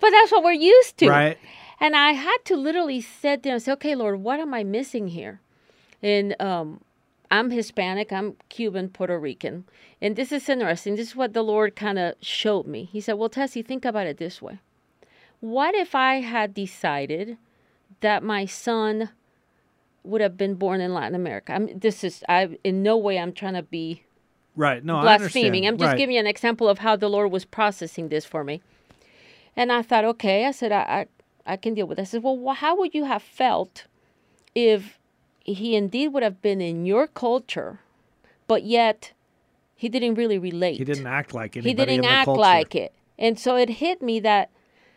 that's 0.00 0.32
what 0.32 0.44
we're 0.44 0.52
used 0.52 0.98
to. 0.98 1.08
Right. 1.08 1.38
And 1.80 1.94
I 1.94 2.12
had 2.12 2.38
to 2.46 2.56
literally 2.56 3.00
sit 3.00 3.42
there 3.42 3.54
and 3.54 3.62
say, 3.62 3.72
okay, 3.72 3.94
Lord, 3.94 4.20
what 4.20 4.40
am 4.40 4.54
I 4.54 4.64
missing 4.64 5.08
here? 5.08 5.40
And 6.06 6.40
um, 6.40 6.80
I'm 7.32 7.50
Hispanic, 7.50 8.12
I'm 8.12 8.36
Cuban, 8.48 8.90
Puerto 8.90 9.18
Rican. 9.18 9.64
And 10.00 10.14
this 10.14 10.30
is 10.30 10.48
interesting. 10.48 10.94
This 10.94 11.08
is 11.08 11.16
what 11.16 11.32
the 11.32 11.42
Lord 11.42 11.74
kind 11.74 11.98
of 11.98 12.14
showed 12.20 12.66
me. 12.66 12.84
He 12.84 13.00
said, 13.00 13.14
well, 13.14 13.28
Tessie, 13.28 13.62
think 13.62 13.84
about 13.84 14.06
it 14.06 14.18
this 14.18 14.40
way. 14.40 14.60
What 15.40 15.74
if 15.74 15.94
I 15.94 16.20
had 16.20 16.54
decided 16.54 17.38
that 18.00 18.22
my 18.22 18.46
son 18.46 19.10
would 20.04 20.20
have 20.20 20.36
been 20.36 20.54
born 20.54 20.80
in 20.80 20.94
Latin 20.94 21.14
America. 21.14 21.52
I'm, 21.52 21.78
this 21.78 22.04
is 22.04 22.22
I 22.28 22.56
in 22.62 22.82
no 22.82 22.96
way 22.96 23.18
I'm 23.18 23.32
trying 23.32 23.54
to 23.54 23.62
be 23.62 24.04
right. 24.54 24.84
No, 24.84 25.00
blaspheming. 25.00 25.66
I'm 25.66 25.76
just 25.76 25.88
right. 25.88 25.98
giving 25.98 26.14
you 26.14 26.20
an 26.20 26.26
example 26.26 26.68
of 26.68 26.78
how 26.78 26.94
the 26.96 27.08
Lord 27.08 27.32
was 27.32 27.44
processing 27.44 28.08
this 28.08 28.24
for 28.24 28.44
me. 28.44 28.62
And 29.56 29.72
I 29.72 29.82
thought, 29.82 30.04
okay, 30.04 30.46
I 30.46 30.52
said 30.52 30.70
I 30.72 31.06
I, 31.46 31.52
I 31.54 31.56
can 31.56 31.74
deal 31.74 31.86
with 31.86 31.98
this. 31.98 32.10
I 32.10 32.12
said, 32.12 32.22
well, 32.22 32.54
how 32.54 32.76
would 32.78 32.94
you 32.94 33.04
have 33.04 33.22
felt 33.22 33.86
if 34.54 34.98
he 35.46 35.76
indeed 35.76 36.08
would 36.08 36.22
have 36.22 36.42
been 36.42 36.60
in 36.60 36.86
your 36.86 37.06
culture, 37.06 37.80
but 38.46 38.64
yet 38.64 39.12
he 39.74 39.88
didn't 39.88 40.14
really 40.14 40.38
relate. 40.38 40.78
He 40.78 40.84
didn't 40.84 41.06
act 41.06 41.34
like 41.34 41.56
anybody. 41.56 41.70
he 41.70 41.74
didn't 41.74 42.04
act 42.04 42.26
culture. 42.26 42.40
like 42.40 42.74
it, 42.74 42.92
and 43.18 43.38
so 43.38 43.56
it 43.56 43.68
hit 43.68 44.02
me 44.02 44.20
that 44.20 44.50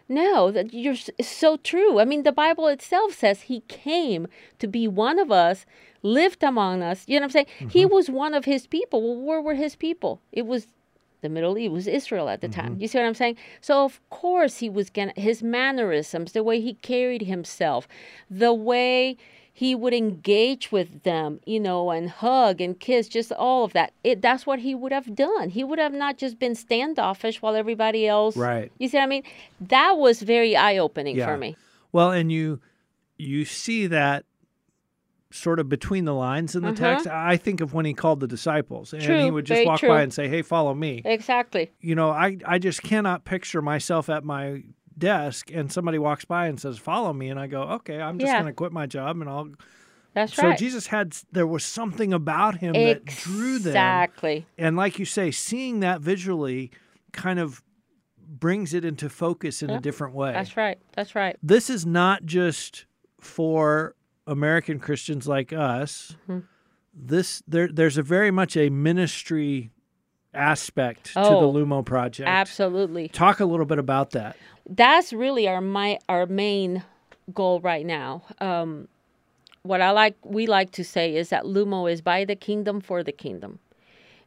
no, 0.09 0.49
that 0.49 0.73
you're 0.73 0.95
so 1.21 1.57
true. 1.57 1.99
I 1.99 2.05
mean, 2.05 2.23
the 2.23 2.31
Bible 2.31 2.67
itself 2.67 3.13
says 3.13 3.41
he 3.41 3.61
came 3.67 4.27
to 4.57 4.67
be 4.67 4.87
one 4.87 5.19
of 5.19 5.31
us, 5.31 5.67
lived 6.01 6.43
among 6.43 6.81
us. 6.81 7.03
You 7.07 7.19
know 7.19 7.21
what 7.21 7.25
I'm 7.25 7.31
saying? 7.31 7.69
He 7.69 7.83
mm-hmm. 7.83 7.93
was 7.93 8.09
one 8.09 8.33
of 8.33 8.45
his 8.45 8.65
people. 8.65 9.03
Well, 9.03 9.23
where 9.23 9.41
were 9.41 9.53
his 9.53 9.75
people? 9.75 10.19
It 10.31 10.47
was 10.47 10.65
the 11.21 11.29
Middle 11.29 11.57
East, 11.57 11.67
it 11.67 11.73
was 11.73 11.87
Israel 11.87 12.29
at 12.29 12.41
the 12.41 12.47
mm-hmm. 12.47 12.61
time. 12.61 12.77
You 12.79 12.87
see 12.87 12.97
what 12.97 13.05
I'm 13.05 13.13
saying? 13.13 13.37
So 13.61 13.85
of 13.85 13.99
course 14.09 14.57
he 14.57 14.69
was 14.69 14.89
gonna 14.89 15.13
his 15.15 15.43
mannerisms, 15.43 16.31
the 16.31 16.43
way 16.43 16.61
he 16.61 16.75
carried 16.75 17.23
himself, 17.23 17.87
the 18.29 18.53
way 18.53 19.17
he 19.53 19.75
would 19.75 19.93
engage 19.93 20.71
with 20.71 21.03
them, 21.03 21.39
you 21.45 21.59
know, 21.59 21.89
and 21.91 22.09
hug 22.09 22.61
and 22.61 22.79
kiss, 22.79 23.07
just 23.09 23.31
all 23.33 23.63
of 23.65 23.73
that. 23.73 23.91
It 24.03 24.21
that's 24.21 24.45
what 24.45 24.59
he 24.59 24.73
would 24.73 24.91
have 24.91 25.13
done. 25.15 25.49
He 25.49 25.63
would 25.63 25.79
have 25.79 25.93
not 25.93 26.17
just 26.17 26.39
been 26.39 26.55
standoffish 26.55 27.41
while 27.41 27.55
everybody 27.55 28.07
else 28.07 28.37
Right. 28.37 28.71
You 28.79 28.87
see 28.87 28.97
what 28.97 29.03
I 29.03 29.07
mean? 29.07 29.23
That 29.59 29.97
was 29.97 30.21
very 30.21 30.55
eye 30.55 30.77
opening 30.77 31.17
Yeah. 31.17 31.25
for 31.27 31.37
me. 31.37 31.55
Well, 31.91 32.11
and 32.11 32.31
you 32.31 32.59
you 33.17 33.43
see 33.43 33.87
that 33.87 34.23
sort 35.31 35.59
of 35.59 35.69
between 35.69 36.05
the 36.05 36.13
lines 36.13 36.55
in 36.55 36.63
the 36.63 36.71
text. 36.71 37.05
I 37.05 37.37
think 37.37 37.61
of 37.61 37.73
when 37.73 37.85
he 37.85 37.93
called 37.93 38.19
the 38.19 38.27
disciples 38.27 38.93
and 38.93 39.03
he 39.03 39.13
Uh-huh. 39.13 39.31
Would 39.33 39.45
just 39.45 39.65
walk 39.65 39.79
true. 39.79 39.89
by 39.89 40.01
and 40.01 40.11
say, 40.11 40.27
"Hey, 40.27 40.41
follow 40.41 40.73
me." 40.73 41.01
Exactly. 41.05 41.69
You 41.81 41.93
know, 41.95 42.09
I 42.09 42.37
I 42.45 42.57
just 42.57 42.81
cannot 42.81 43.25
picture 43.25 43.61
myself 43.61 44.09
at 44.09 44.23
my 44.23 44.63
desk 44.99 45.49
and 45.53 45.71
somebody 45.71 45.97
walks 45.97 46.25
by 46.25 46.47
and 46.47 46.59
says, 46.59 46.77
"Follow 46.77 47.13
me," 47.13 47.29
and 47.29 47.39
I 47.39 47.47
go, 47.47 47.61
"Okay, 47.63 47.99
I'm 48.01 48.19
just 48.19 48.27
Yeah. 48.27 48.39
going 48.41 48.51
to 48.51 48.53
quit 48.55 48.71
my 48.71 48.85
job 48.85 49.19
and 49.21 49.29
I'll." 49.29 49.49
That's 50.13 50.33
so 50.33 50.43
right. 50.47 50.57
So 50.59 50.63
Jesus 50.65 50.87
had 50.87 51.15
there 51.31 51.47
was 51.47 51.63
something 51.63 52.13
about 52.13 52.57
him 52.57 52.73
that 52.73 53.05
drew 53.05 53.59
them, 53.59 53.71
Exactly. 53.71 54.45
and 54.57 54.75
like 54.75 54.99
you 54.99 55.05
say, 55.05 55.31
seeing 55.31 55.79
that 55.81 56.01
visually 56.01 56.71
kind 57.13 57.39
of 57.39 57.63
brings 58.27 58.73
it 58.73 58.85
into 58.85 59.09
focus 59.09 59.63
in 59.63 59.69
a 59.69 59.79
different 59.79 60.13
way. 60.13 60.33
That's 60.33 60.55
right. 60.57 60.77
That's 60.93 61.15
right. 61.15 61.35
this 61.41 61.69
is 61.69 61.85
not 61.85 62.25
just 62.25 62.85
for 63.19 63.95
American 64.27 64.79
Christians 64.79 65.27
like 65.27 65.51
us. 65.53 66.15
Mm-hmm. 66.27 66.39
This 66.93 67.41
there 67.47 67.67
there's 67.71 67.97
a 67.97 68.03
very 68.03 68.31
much 68.31 68.57
a 68.57 68.69
ministry 68.69 69.71
aspect 70.33 71.05
to 71.07 71.13
the 71.13 71.19
Oh, 71.21 71.51
Lumo 71.53 71.85
project. 71.85 72.27
Absolutely. 72.29 73.07
Talk 73.09 73.39
a 73.39 73.45
little 73.45 73.65
bit 73.65 73.79
about 73.79 74.11
that. 74.11 74.35
that's 74.69 75.11
really 75.13 75.47
our 75.47 75.61
my 75.61 75.97
our 76.07 76.25
main 76.25 76.83
goal 77.33 77.59
right 77.61 77.85
now. 77.85 78.23
Um, 78.39 78.87
what 79.63 79.81
I 79.81 79.91
like 79.91 80.15
we 80.23 80.47
like 80.47 80.71
to 80.71 80.83
say 80.83 81.15
is 81.15 81.29
that 81.29 81.43
Lumo 81.43 81.91
is 81.91 82.01
by 82.01 82.25
the 82.25 82.35
kingdom 82.35 82.79
for 82.81 83.03
the 83.03 83.11
kingdom, 83.11 83.59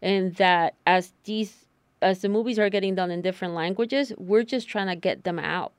and 0.00 0.34
that 0.36 0.74
as 0.86 1.12
these 1.24 1.64
as 2.00 2.20
the 2.22 2.28
movies 2.28 2.58
are 2.58 2.68
getting 2.68 2.94
done 2.96 3.10
in 3.12 3.22
different 3.22 3.54
languages, 3.54 4.12
we're 4.18 4.42
just 4.42 4.68
trying 4.68 4.88
to 4.88 4.96
get 4.96 5.22
them 5.24 5.38
out. 5.38 5.72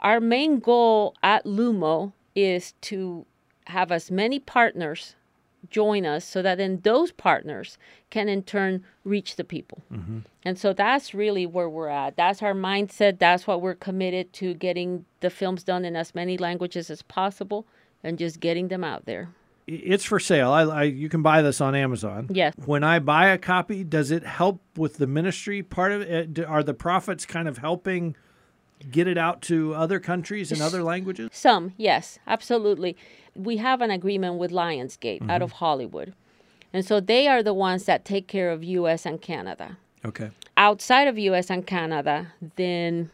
Our 0.00 0.18
main 0.20 0.58
goal 0.58 1.14
at 1.22 1.44
Lumo 1.44 2.12
is 2.34 2.72
to 2.82 3.26
have 3.66 3.92
as 3.92 4.10
many 4.10 4.38
partners 4.40 5.14
join 5.70 6.04
us 6.04 6.24
so 6.24 6.42
that 6.42 6.58
then 6.58 6.80
those 6.82 7.12
partners 7.12 7.78
can 8.10 8.28
in 8.28 8.42
turn 8.42 8.84
reach 9.04 9.36
the 9.36 9.44
people. 9.44 9.82
Mm-hmm. 9.92 10.18
And 10.44 10.58
so 10.58 10.72
that's 10.72 11.14
really 11.14 11.46
where 11.46 11.68
we're 11.68 11.88
at. 11.88 12.16
That's 12.16 12.42
our 12.42 12.54
mindset. 12.54 13.18
That's 13.18 13.46
what 13.46 13.62
we're 13.62 13.74
committed 13.74 14.32
to 14.34 14.54
getting 14.54 15.04
the 15.20 15.30
films 15.30 15.64
done 15.64 15.84
in 15.84 15.96
as 15.96 16.14
many 16.14 16.36
languages 16.36 16.90
as 16.90 17.02
possible 17.02 17.66
and 18.02 18.18
just 18.18 18.40
getting 18.40 18.68
them 18.68 18.82
out 18.84 19.06
there. 19.06 19.30
It's 19.68 20.04
for 20.04 20.18
sale. 20.18 20.50
I, 20.50 20.62
I 20.62 20.82
you 20.82 21.08
can 21.08 21.22
buy 21.22 21.40
this 21.40 21.60
on 21.60 21.76
Amazon. 21.76 22.26
Yes. 22.30 22.54
When 22.66 22.82
I 22.82 22.98
buy 22.98 23.28
a 23.28 23.38
copy, 23.38 23.84
does 23.84 24.10
it 24.10 24.24
help 24.24 24.60
with 24.76 24.96
the 24.96 25.06
ministry 25.06 25.62
part 25.62 25.92
of 25.92 26.02
it? 26.02 26.44
Are 26.44 26.64
the 26.64 26.74
profits 26.74 27.24
kind 27.24 27.46
of 27.46 27.58
helping 27.58 28.16
get 28.90 29.06
it 29.06 29.16
out 29.16 29.42
to 29.42 29.74
other 29.74 30.00
countries 30.00 30.50
and 30.50 30.60
other 30.60 30.82
languages? 30.82 31.30
Some, 31.32 31.72
yes, 31.76 32.18
absolutely. 32.26 32.96
We 33.34 33.56
have 33.58 33.80
an 33.80 33.90
agreement 33.90 34.36
with 34.36 34.50
Lionsgate 34.50 35.22
out 35.22 35.28
mm-hmm. 35.28 35.42
of 35.42 35.52
Hollywood. 35.52 36.14
And 36.72 36.84
so 36.84 37.00
they 37.00 37.28
are 37.28 37.42
the 37.42 37.54
ones 37.54 37.84
that 37.84 38.04
take 38.04 38.28
care 38.28 38.50
of 38.50 38.64
US 38.64 39.04
and 39.06 39.20
Canada. 39.20 39.76
Okay. 40.04 40.30
Outside 40.56 41.08
of 41.08 41.18
US 41.18 41.50
and 41.50 41.66
Canada, 41.66 42.32
then 42.56 43.10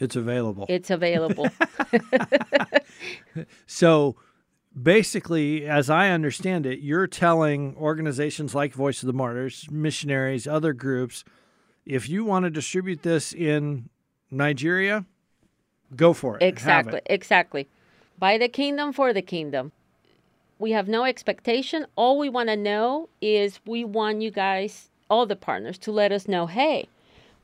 It's 0.00 0.16
available. 0.16 0.66
it's 0.68 0.90
available. 0.90 1.48
So 3.66 4.16
basically, 4.80 5.66
as 5.66 5.90
I 5.90 6.10
understand 6.10 6.66
it, 6.66 6.80
you're 6.80 7.06
telling 7.06 7.76
organizations 7.76 8.54
like 8.54 8.72
Voice 8.72 9.02
of 9.02 9.06
the 9.06 9.12
Martyrs, 9.12 9.66
missionaries, 9.70 10.46
other 10.46 10.72
groups, 10.72 11.24
if 11.84 12.08
you 12.08 12.24
want 12.24 12.44
to 12.44 12.50
distribute 12.50 13.02
this 13.02 13.32
in 13.32 13.88
Nigeria, 14.30 15.04
go 15.94 16.12
for 16.12 16.36
it. 16.36 16.42
Exactly, 16.42 16.98
it. 16.98 17.06
exactly. 17.06 17.68
By 18.18 18.38
the 18.38 18.48
kingdom 18.48 18.92
for 18.92 19.12
the 19.12 19.22
kingdom. 19.22 19.72
We 20.58 20.70
have 20.72 20.88
no 20.88 21.04
expectation. 21.04 21.86
All 21.96 22.18
we 22.18 22.30
want 22.30 22.48
to 22.48 22.56
know 22.56 23.10
is 23.20 23.60
we 23.66 23.84
want 23.84 24.22
you 24.22 24.30
guys, 24.30 24.88
all 25.10 25.26
the 25.26 25.36
partners, 25.36 25.76
to 25.78 25.92
let 25.92 26.12
us 26.12 26.26
know 26.26 26.46
hey, 26.46 26.88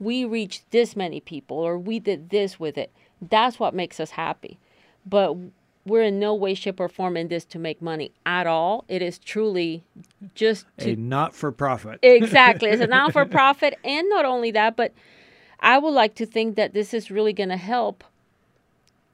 we 0.01 0.25
reached 0.25 0.71
this 0.71 0.97
many 0.97 1.21
people 1.21 1.59
or 1.59 1.79
we 1.79 1.99
did 1.99 2.31
this 2.31 2.59
with 2.59 2.79
it. 2.79 2.91
That's 3.21 3.59
what 3.59 3.75
makes 3.75 4.01
us 4.01 4.13
happy. 4.13 4.59
But 5.05 5.37
we're 5.85 6.05
in 6.05 6.19
no 6.19 6.35
way, 6.35 6.55
shape, 6.55 6.81
or 6.81 6.89
form 6.89 7.17
in 7.17 7.29
this 7.29 7.45
to 7.47 7.59
make 7.59 7.83
money 7.83 8.13
at 8.25 8.47
all. 8.47 8.85
It 8.89 9.03
is 9.03 9.19
truly 9.19 9.83
just 10.35 10.65
to 10.79 10.93
A 10.93 10.97
not 10.97 11.35
for 11.35 11.53
profit. 11.53 11.99
exactly 12.03 12.71
it's 12.71 12.83
a 12.83 12.87
not 12.87 13.13
for 13.13 13.25
profit. 13.27 13.79
and 13.85 14.09
not 14.09 14.25
only 14.25 14.51
that 14.53 14.77
but 14.77 14.93
i 15.61 15.77
would 15.79 15.91
like 15.91 16.15
to 16.15 16.27
think 16.27 16.57
that 16.57 16.73
this 16.73 16.95
is 16.95 17.11
really 17.11 17.33
going 17.33 17.49
to 17.49 17.57
help 17.57 18.05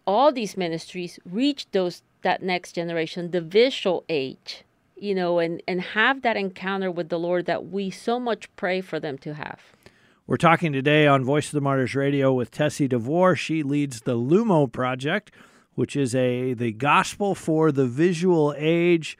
all 0.08 0.32
these 0.32 0.56
ministries 0.56 1.20
reach 1.30 1.70
those 1.72 2.02
that 2.22 2.42
next 2.42 2.72
generation 2.72 3.30
the 3.30 3.42
visual 3.42 4.04
age 4.08 4.64
you 4.96 5.14
know 5.14 5.38
and 5.38 5.62
and 5.68 5.82
have 5.82 6.22
that 6.22 6.34
encounter 6.34 6.90
with 6.90 7.10
the 7.10 7.18
lord 7.18 7.44
that 7.44 7.66
we 7.66 7.90
so 7.90 8.18
much 8.18 8.48
pray 8.56 8.80
for 8.80 8.98
them 8.98 9.18
to 9.18 9.34
have 9.34 9.60
We're 10.26 10.38
talking 10.38 10.72
today 10.72 11.06
on 11.06 11.24
Voice 11.24 11.46
of 11.46 11.52
the 11.52 11.60
Martyrs 11.60 11.94
Radio 11.94 12.34
with 12.34 12.50
Tessie 12.50 12.86
DeVore. 12.88 13.34
She 13.34 13.62
leads 13.62 14.02
the 14.02 14.18
Lumo 14.18 14.70
Project, 14.70 15.30
which 15.74 15.96
is 15.96 16.14
a 16.14 16.52
the 16.52 16.72
gospel 16.72 17.34
for 17.34 17.72
the 17.72 17.86
visual 17.86 18.54
age. 18.58 19.16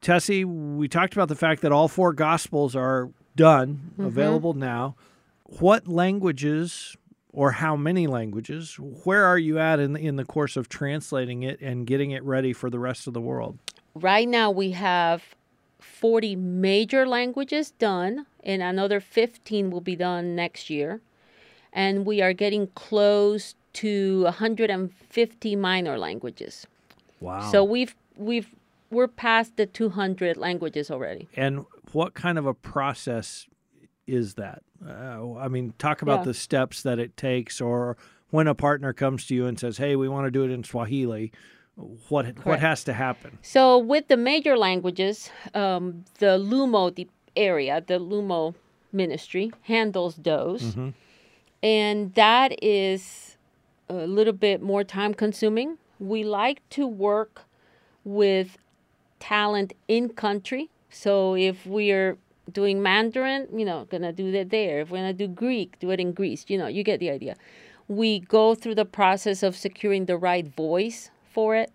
Tessie, 0.00 0.44
we 0.44 0.86
talked 0.86 1.14
about 1.14 1.26
the 1.26 1.34
fact 1.34 1.62
that 1.62 1.72
all 1.72 1.88
four 1.88 2.12
gospels 2.12 2.76
are 2.76 3.10
done, 3.34 3.90
mm-hmm. 3.92 4.06
available 4.06 4.54
now. 4.54 4.94
What 5.60 5.88
languages 5.88 6.96
or 7.36 7.52
how 7.52 7.76
many 7.76 8.08
languages? 8.08 8.76
Where 8.80 9.24
are 9.24 9.38
you 9.38 9.58
at 9.58 9.78
in 9.78 9.92
the, 9.92 10.00
in 10.00 10.16
the 10.16 10.24
course 10.24 10.56
of 10.56 10.68
translating 10.68 11.44
it 11.44 11.60
and 11.60 11.86
getting 11.86 12.10
it 12.10 12.24
ready 12.24 12.52
for 12.52 12.70
the 12.70 12.80
rest 12.80 13.06
of 13.06 13.12
the 13.12 13.20
world? 13.20 13.58
right 13.94 14.28
now 14.28 14.50
we 14.50 14.72
have 14.72 15.34
40 15.78 16.36
major 16.36 17.06
languages 17.06 17.70
done, 17.70 18.26
and 18.44 18.62
another 18.62 19.00
15 19.00 19.70
will 19.70 19.80
be 19.80 19.96
done 19.96 20.34
next 20.34 20.68
year. 20.68 21.00
And 21.72 22.06
we 22.06 22.22
are 22.22 22.32
getting 22.32 22.68
close 22.68 23.54
to 23.74 24.24
150 24.24 25.56
minor 25.56 25.98
languages. 25.98 26.66
Wow. 27.20 27.50
So 27.50 27.64
we've 27.64 27.94
we've 28.16 28.54
we're 28.90 29.08
past 29.08 29.56
the 29.56 29.66
200 29.66 30.36
languages 30.36 30.90
already. 30.90 31.28
and 31.36 31.66
what 31.92 32.14
kind 32.14 32.38
of 32.38 32.46
a 32.46 32.54
process 32.54 33.46
is 34.06 34.34
that? 34.34 34.62
Uh, 34.84 35.34
I 35.36 35.48
mean, 35.48 35.74
talk 35.78 36.02
about 36.02 36.20
Yeah. 36.20 36.24
the 36.24 36.34
steps 36.34 36.82
that 36.82 36.98
it 36.98 37.16
takes, 37.16 37.60
or 37.60 37.96
when 38.30 38.46
a 38.48 38.54
partner 38.54 38.92
comes 38.92 39.26
to 39.26 39.34
you 39.34 39.46
and 39.46 39.58
says, 39.58 39.78
"Hey, 39.78 39.96
we 39.96 40.08
want 40.08 40.26
to 40.26 40.30
do 40.30 40.44
it 40.44 40.50
in 40.50 40.64
Swahili," 40.64 41.32
what 42.08 42.44
what 42.46 42.60
has 42.60 42.84
to 42.84 42.92
happen? 42.92 43.38
So 43.42 43.78
with 43.78 44.08
the 44.08 44.16
major 44.16 44.56
languages, 44.56 45.30
um, 45.54 46.04
the 46.18 46.38
Lumo 46.38 46.94
the 46.94 47.08
area, 47.36 47.82
the 47.86 47.98
Lumo 47.98 48.54
ministry 48.92 49.52
handles 49.62 50.16
those, 50.16 50.76
and 51.62 52.14
that 52.14 52.62
is 52.62 53.36
a 53.88 54.06
little 54.06 54.32
bit 54.32 54.60
more 54.62 54.84
time 54.84 55.14
consuming. 55.14 55.78
We 55.98 56.24
like 56.24 56.66
to 56.70 56.86
work 56.86 57.42
with 58.04 58.58
talent 59.20 59.72
in 59.88 60.10
country. 60.10 60.70
So 60.90 61.34
if 61.34 61.66
we're 61.66 62.18
doing 62.50 62.82
Mandarin, 62.82 63.48
you 63.52 63.64
know, 63.64 63.86
gonna 63.90 64.12
do 64.12 64.30
that 64.32 64.50
there. 64.50 64.80
If 64.80 64.90
we're 64.90 64.98
gonna 64.98 65.12
do 65.12 65.28
Greek, 65.28 65.78
do 65.78 65.90
it 65.90 66.00
in 66.00 66.12
Greece. 66.12 66.44
You 66.48 66.58
know, 66.58 66.66
you 66.66 66.82
get 66.82 67.00
the 67.00 67.10
idea. 67.10 67.36
We 67.88 68.20
go 68.20 68.54
through 68.54 68.74
the 68.76 68.84
process 68.84 69.42
of 69.42 69.56
securing 69.56 70.06
the 70.06 70.16
right 70.16 70.46
voice 70.46 71.10
for 71.32 71.54
it. 71.56 71.70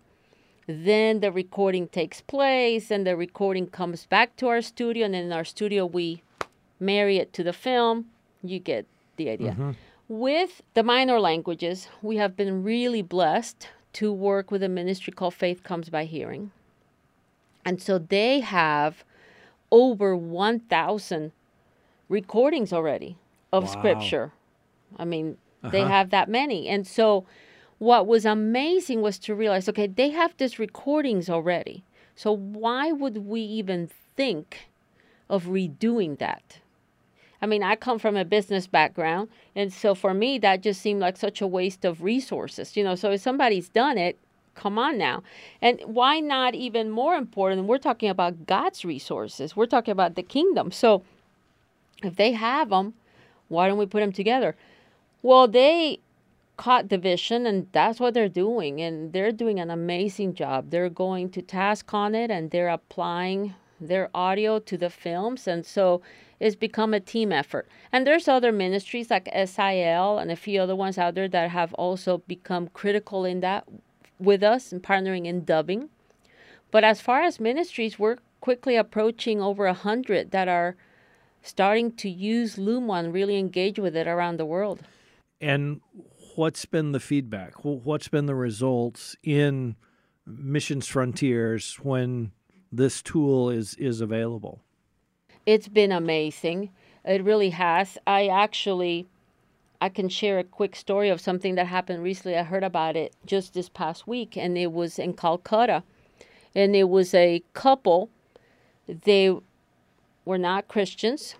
Then 0.66 1.20
the 1.20 1.32
recording 1.32 1.88
takes 1.88 2.20
place, 2.20 2.90
and 2.90 3.06
the 3.06 3.16
recording 3.16 3.66
comes 3.66 4.06
back 4.06 4.36
to 4.36 4.48
our 4.48 4.62
studio, 4.62 5.04
and 5.04 5.14
then 5.14 5.24
in 5.24 5.32
our 5.32 5.44
studio 5.44 5.86
we 5.86 6.22
marry 6.78 7.18
it 7.18 7.32
to 7.34 7.42
the 7.42 7.52
film. 7.52 8.06
You 8.42 8.58
get 8.58 8.86
the 9.16 9.30
idea. 9.30 9.52
Mm-hmm. 9.52 9.70
With 10.08 10.62
the 10.74 10.82
minor 10.82 11.18
languages, 11.18 11.88
we 12.02 12.16
have 12.16 12.36
been 12.36 12.62
really 12.62 13.02
blessed 13.02 13.68
to 13.94 14.12
work 14.12 14.50
with 14.50 14.62
a 14.62 14.68
ministry 14.68 15.12
called 15.12 15.34
Faith 15.34 15.62
Comes 15.62 15.88
by 15.88 16.04
Hearing. 16.04 16.50
And 17.64 17.80
so 17.80 17.98
they 17.98 18.40
have 18.40 19.04
over 19.72 20.14
1,000 20.16 21.32
recordings 22.08 22.72
already 22.72 23.16
of 23.52 23.64
Wow. 23.64 23.70
scripture. 23.70 24.32
I 24.96 25.04
mean, 25.04 25.38
they 25.62 25.80
Uh-huh. 25.80 25.90
have 25.90 26.10
that 26.10 26.28
many. 26.28 26.68
And 26.68 26.86
so 26.86 27.24
what 27.78 28.06
was 28.06 28.24
amazing 28.24 29.02
was 29.02 29.18
to 29.20 29.34
realize 29.34 29.68
okay, 29.68 29.88
they 29.88 30.10
have 30.10 30.36
these 30.36 30.58
recordings 30.58 31.28
already. 31.28 31.82
So 32.14 32.30
why 32.32 32.92
would 32.92 33.26
we 33.26 33.40
even 33.40 33.88
think 34.16 34.70
of 35.28 35.46
redoing 35.46 36.18
that? 36.18 36.60
I 37.40 37.46
mean, 37.46 37.62
I 37.64 37.74
come 37.74 37.98
from 37.98 38.16
a 38.16 38.24
business 38.24 38.68
background, 38.68 39.28
and 39.56 39.72
so 39.72 39.96
for 39.96 40.14
me, 40.14 40.38
that 40.38 40.62
just 40.62 40.80
seemed 40.80 41.00
like 41.00 41.16
such 41.16 41.40
a 41.40 41.46
waste 41.46 41.84
of 41.84 42.02
resources. 42.04 42.76
You 42.76 42.84
know, 42.84 42.94
so 42.94 43.10
if 43.10 43.20
somebody's 43.20 43.68
done 43.68 43.98
it, 43.98 44.16
come 44.54 44.78
on 44.78 44.98
now. 44.98 45.22
And 45.60 45.80
why 45.84 46.20
not 46.20 46.54
even 46.54 46.90
more 46.90 47.14
important? 47.14 47.66
We're 47.66 47.78
talking 47.78 48.08
about 48.08 48.46
God's 48.46 48.84
resources. 48.84 49.56
We're 49.56 49.66
talking 49.66 49.92
about 49.92 50.14
the 50.14 50.22
kingdom. 50.22 50.70
So 50.70 51.02
if 52.02 52.16
they 52.16 52.32
have 52.32 52.70
them, 52.70 52.94
why 53.48 53.68
don't 53.68 53.78
we 53.78 53.86
put 53.86 54.00
them 54.00 54.12
together? 54.12 54.56
Well, 55.22 55.46
they 55.48 56.00
caught 56.56 56.88
the 56.88 56.98
vision, 56.98 57.46
and 57.46 57.66
that's 57.72 58.00
what 58.00 58.14
they're 58.14 58.28
doing. 58.28 58.80
And 58.80 59.12
they're 59.12 59.32
doing 59.32 59.58
an 59.60 59.70
amazing 59.70 60.34
job. 60.34 60.70
They're 60.70 60.88
going 60.88 61.30
to 61.30 61.42
task 61.42 61.92
on 61.94 62.14
it, 62.14 62.30
and 62.30 62.50
they're 62.50 62.68
applying 62.68 63.54
their 63.80 64.10
audio 64.14 64.58
to 64.60 64.76
the 64.76 64.90
films. 64.90 65.46
And 65.46 65.66
so 65.66 66.02
it's 66.40 66.56
become 66.56 66.94
a 66.94 67.00
team 67.00 67.32
effort. 67.32 67.68
And 67.92 68.06
there's 68.06 68.28
other 68.28 68.52
ministries 68.52 69.10
like 69.10 69.28
SIL 69.32 70.18
and 70.18 70.30
a 70.30 70.36
few 70.36 70.60
other 70.60 70.76
ones 70.76 70.98
out 70.98 71.14
there 71.14 71.28
that 71.28 71.50
have 71.50 71.72
also 71.74 72.18
become 72.26 72.68
critical 72.68 73.24
in 73.24 73.40
that 73.40 73.64
with 74.18 74.42
us 74.42 74.72
and 74.72 74.82
partnering 74.82 75.26
in 75.26 75.44
dubbing. 75.44 75.88
But 76.70 76.84
as 76.84 77.00
far 77.00 77.22
as 77.22 77.38
ministries, 77.40 77.98
we're 77.98 78.18
quickly 78.40 78.76
approaching 78.76 79.40
over 79.40 79.66
a 79.66 79.74
hundred 79.74 80.30
that 80.30 80.48
are 80.48 80.76
starting 81.42 81.92
to 81.92 82.08
use 82.08 82.56
Lumo 82.56 82.98
and 82.98 83.12
really 83.12 83.38
engage 83.38 83.78
with 83.78 83.96
it 83.96 84.06
around 84.06 84.38
the 84.38 84.46
world. 84.46 84.80
And 85.40 85.80
what's 86.36 86.64
been 86.64 86.92
the 86.92 87.00
feedback? 87.00 87.64
What's 87.64 88.08
been 88.08 88.26
the 88.26 88.34
results 88.34 89.16
in 89.22 89.76
Missions 90.24 90.86
Frontiers 90.86 91.76
when 91.82 92.32
this 92.70 93.02
tool 93.02 93.50
is 93.50 93.74
is 93.74 94.00
available? 94.00 94.60
It's 95.44 95.68
been 95.68 95.92
amazing. 95.92 96.70
It 97.04 97.24
really 97.24 97.50
has. 97.50 97.98
I 98.06 98.28
actually 98.28 99.08
I 99.82 99.88
can 99.88 100.08
share 100.08 100.38
a 100.38 100.44
quick 100.44 100.76
story 100.76 101.08
of 101.08 101.20
something 101.20 101.56
that 101.56 101.66
happened 101.66 102.04
recently. 102.04 102.38
I 102.38 102.44
heard 102.44 102.62
about 102.62 102.96
it 102.96 103.16
just 103.26 103.52
this 103.52 103.68
past 103.68 104.06
week 104.06 104.36
and 104.36 104.56
it 104.56 104.70
was 104.70 104.96
in 104.96 105.12
Calcutta. 105.14 105.82
And 106.54 106.76
it 106.76 106.88
was 106.88 107.12
a 107.14 107.42
couple. 107.52 108.08
They 108.86 109.36
were 110.24 110.38
not 110.38 110.68
Christians. 110.68 111.34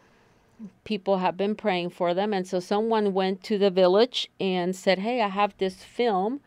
People 0.83 1.19
have 1.19 1.37
been 1.37 1.55
praying 1.55 1.91
for 1.91 2.15
them 2.15 2.35
and 2.35 2.45
so 2.45 2.59
someone 2.59 3.15
went 3.15 3.45
to 3.45 3.59
the 3.59 3.71
village 3.71 4.29
and 4.41 4.75
said, 4.75 4.99
"Hey, 4.99 5.21
I 5.21 5.29
have 5.29 5.57
this 5.59 5.85
film. 5.85 6.41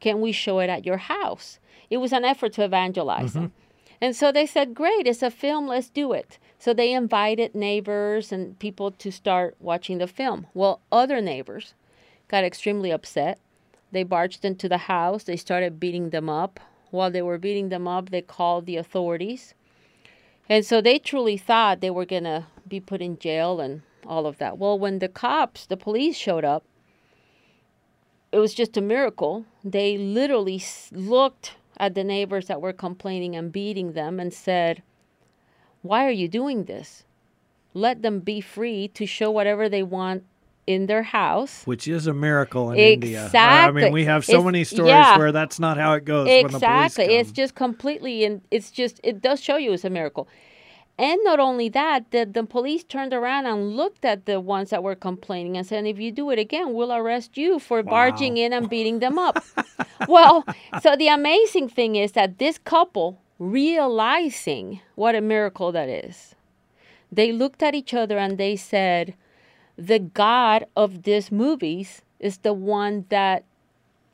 Can 0.00 0.20
we 0.20 0.32
show 0.32 0.58
it 0.58 0.68
at 0.68 0.84
your 0.84 0.96
house?" 0.96 1.60
It 1.88 1.98
was 1.98 2.12
an 2.12 2.24
effort 2.24 2.52
to 2.54 2.64
evangelize 2.64 3.30
mm-hmm. 3.30 3.42
them. 3.42 3.52
And 4.00 4.14
so 4.14 4.30
they 4.32 4.46
said, 4.46 4.74
Great, 4.74 5.06
it's 5.06 5.22
a 5.22 5.30
film, 5.30 5.66
let's 5.66 5.88
do 5.88 6.12
it. 6.12 6.38
So 6.58 6.74
they 6.74 6.92
invited 6.92 7.54
neighbors 7.54 8.32
and 8.32 8.58
people 8.58 8.90
to 8.90 9.12
start 9.12 9.56
watching 9.60 9.98
the 9.98 10.08
film. 10.08 10.46
Well, 10.54 10.80
other 10.90 11.20
neighbors 11.20 11.74
got 12.26 12.44
extremely 12.44 12.90
upset. 12.90 13.38
They 13.92 14.02
barged 14.02 14.44
into 14.44 14.68
the 14.68 14.78
house, 14.78 15.24
they 15.24 15.36
started 15.36 15.80
beating 15.80 16.10
them 16.10 16.28
up. 16.28 16.60
While 16.90 17.10
they 17.10 17.22
were 17.22 17.38
beating 17.38 17.68
them 17.68 17.86
up, 17.86 18.10
they 18.10 18.22
called 18.22 18.66
the 18.66 18.76
authorities. 18.76 19.54
And 20.48 20.64
so 20.64 20.80
they 20.80 20.98
truly 20.98 21.36
thought 21.36 21.80
they 21.80 21.90
were 21.90 22.06
going 22.06 22.24
to 22.24 22.46
be 22.66 22.80
put 22.80 23.02
in 23.02 23.18
jail 23.18 23.60
and 23.60 23.82
all 24.06 24.26
of 24.26 24.38
that. 24.38 24.58
Well, 24.58 24.78
when 24.78 24.98
the 24.98 25.08
cops, 25.08 25.66
the 25.66 25.76
police 25.76 26.16
showed 26.16 26.44
up, 26.44 26.64
it 28.32 28.38
was 28.38 28.54
just 28.54 28.76
a 28.76 28.80
miracle. 28.80 29.44
They 29.62 29.96
literally 29.96 30.62
looked 30.92 31.56
at 31.78 31.94
the 31.94 32.04
neighbors 32.04 32.46
that 32.46 32.60
were 32.60 32.72
complaining 32.72 33.36
and 33.36 33.52
beating 33.52 33.92
them 33.92 34.18
and 34.18 34.32
said, 34.32 34.82
Why 35.82 36.06
are 36.06 36.10
you 36.10 36.28
doing 36.28 36.64
this? 36.64 37.04
Let 37.74 38.02
them 38.02 38.20
be 38.20 38.40
free 38.40 38.88
to 38.88 39.06
show 39.06 39.30
whatever 39.30 39.68
they 39.68 39.82
want 39.82 40.24
in 40.66 40.86
their 40.86 41.02
house. 41.02 41.62
Which 41.64 41.88
is 41.88 42.06
a 42.06 42.12
miracle 42.12 42.70
in 42.72 42.78
India. 42.78 43.30
I 43.34 43.70
mean, 43.70 43.92
we 43.92 44.04
have 44.04 44.24
so 44.24 44.32
It's- 44.32 44.44
many 44.44 44.64
stories 44.64 44.90
yeah. 44.90 45.16
where 45.16 45.32
that's 45.32 45.58
not 45.58 45.78
how 45.78 45.94
it 45.94 46.04
goes. 46.04 46.26
When 46.26 46.46
the 46.48 46.56
Exactly. 46.56 47.04
It's 47.16 47.32
just 47.32 47.54
completely, 47.54 48.24
and 48.24 48.42
it's 48.50 48.70
just, 48.70 49.00
it 49.02 49.22
does 49.22 49.40
show 49.40 49.56
you 49.56 49.72
it's 49.72 49.84
a 49.84 49.90
miracle. 49.90 50.28
And 50.98 51.18
not 51.22 51.38
only 51.38 51.68
that, 51.70 52.10
the, 52.10 52.26
the 52.26 52.42
police 52.42 52.82
turned 52.82 53.14
around 53.14 53.46
and 53.46 53.76
looked 53.76 54.04
at 54.04 54.26
the 54.26 54.40
ones 54.40 54.70
that 54.70 54.82
were 54.82 54.96
complaining 54.96 55.56
and 55.56 55.64
said, 55.64 55.86
if 55.86 55.98
you 56.00 56.10
do 56.10 56.28
it 56.30 56.40
again, 56.40 56.74
we'll 56.74 56.92
arrest 56.92 57.38
you 57.38 57.60
for 57.60 57.84
barging 57.84 58.36
in 58.36 58.52
and 58.52 58.68
beating 58.68 58.98
them 58.98 59.16
up. 59.16 59.42
well, 60.08 60.44
so 60.82 60.96
the 60.96 61.06
amazing 61.06 61.68
thing 61.68 61.94
is 61.94 62.12
that 62.12 62.38
this 62.38 62.58
couple, 62.58 63.20
realizing 63.38 64.80
what 64.94 65.14
a 65.14 65.20
miracle 65.20 65.72
that 65.72 65.88
is, 65.88 66.34
they 67.10 67.32
looked 67.32 67.62
at 67.62 67.74
each 67.74 67.94
other 67.94 68.18
and 68.18 68.36
they 68.36 68.56
said, 68.56 69.14
the 69.76 69.98
God 69.98 70.66
of 70.76 71.04
these 71.04 71.30
movies 71.30 72.02
is 72.18 72.38
the 72.38 72.52
one 72.52 73.06
that 73.10 73.44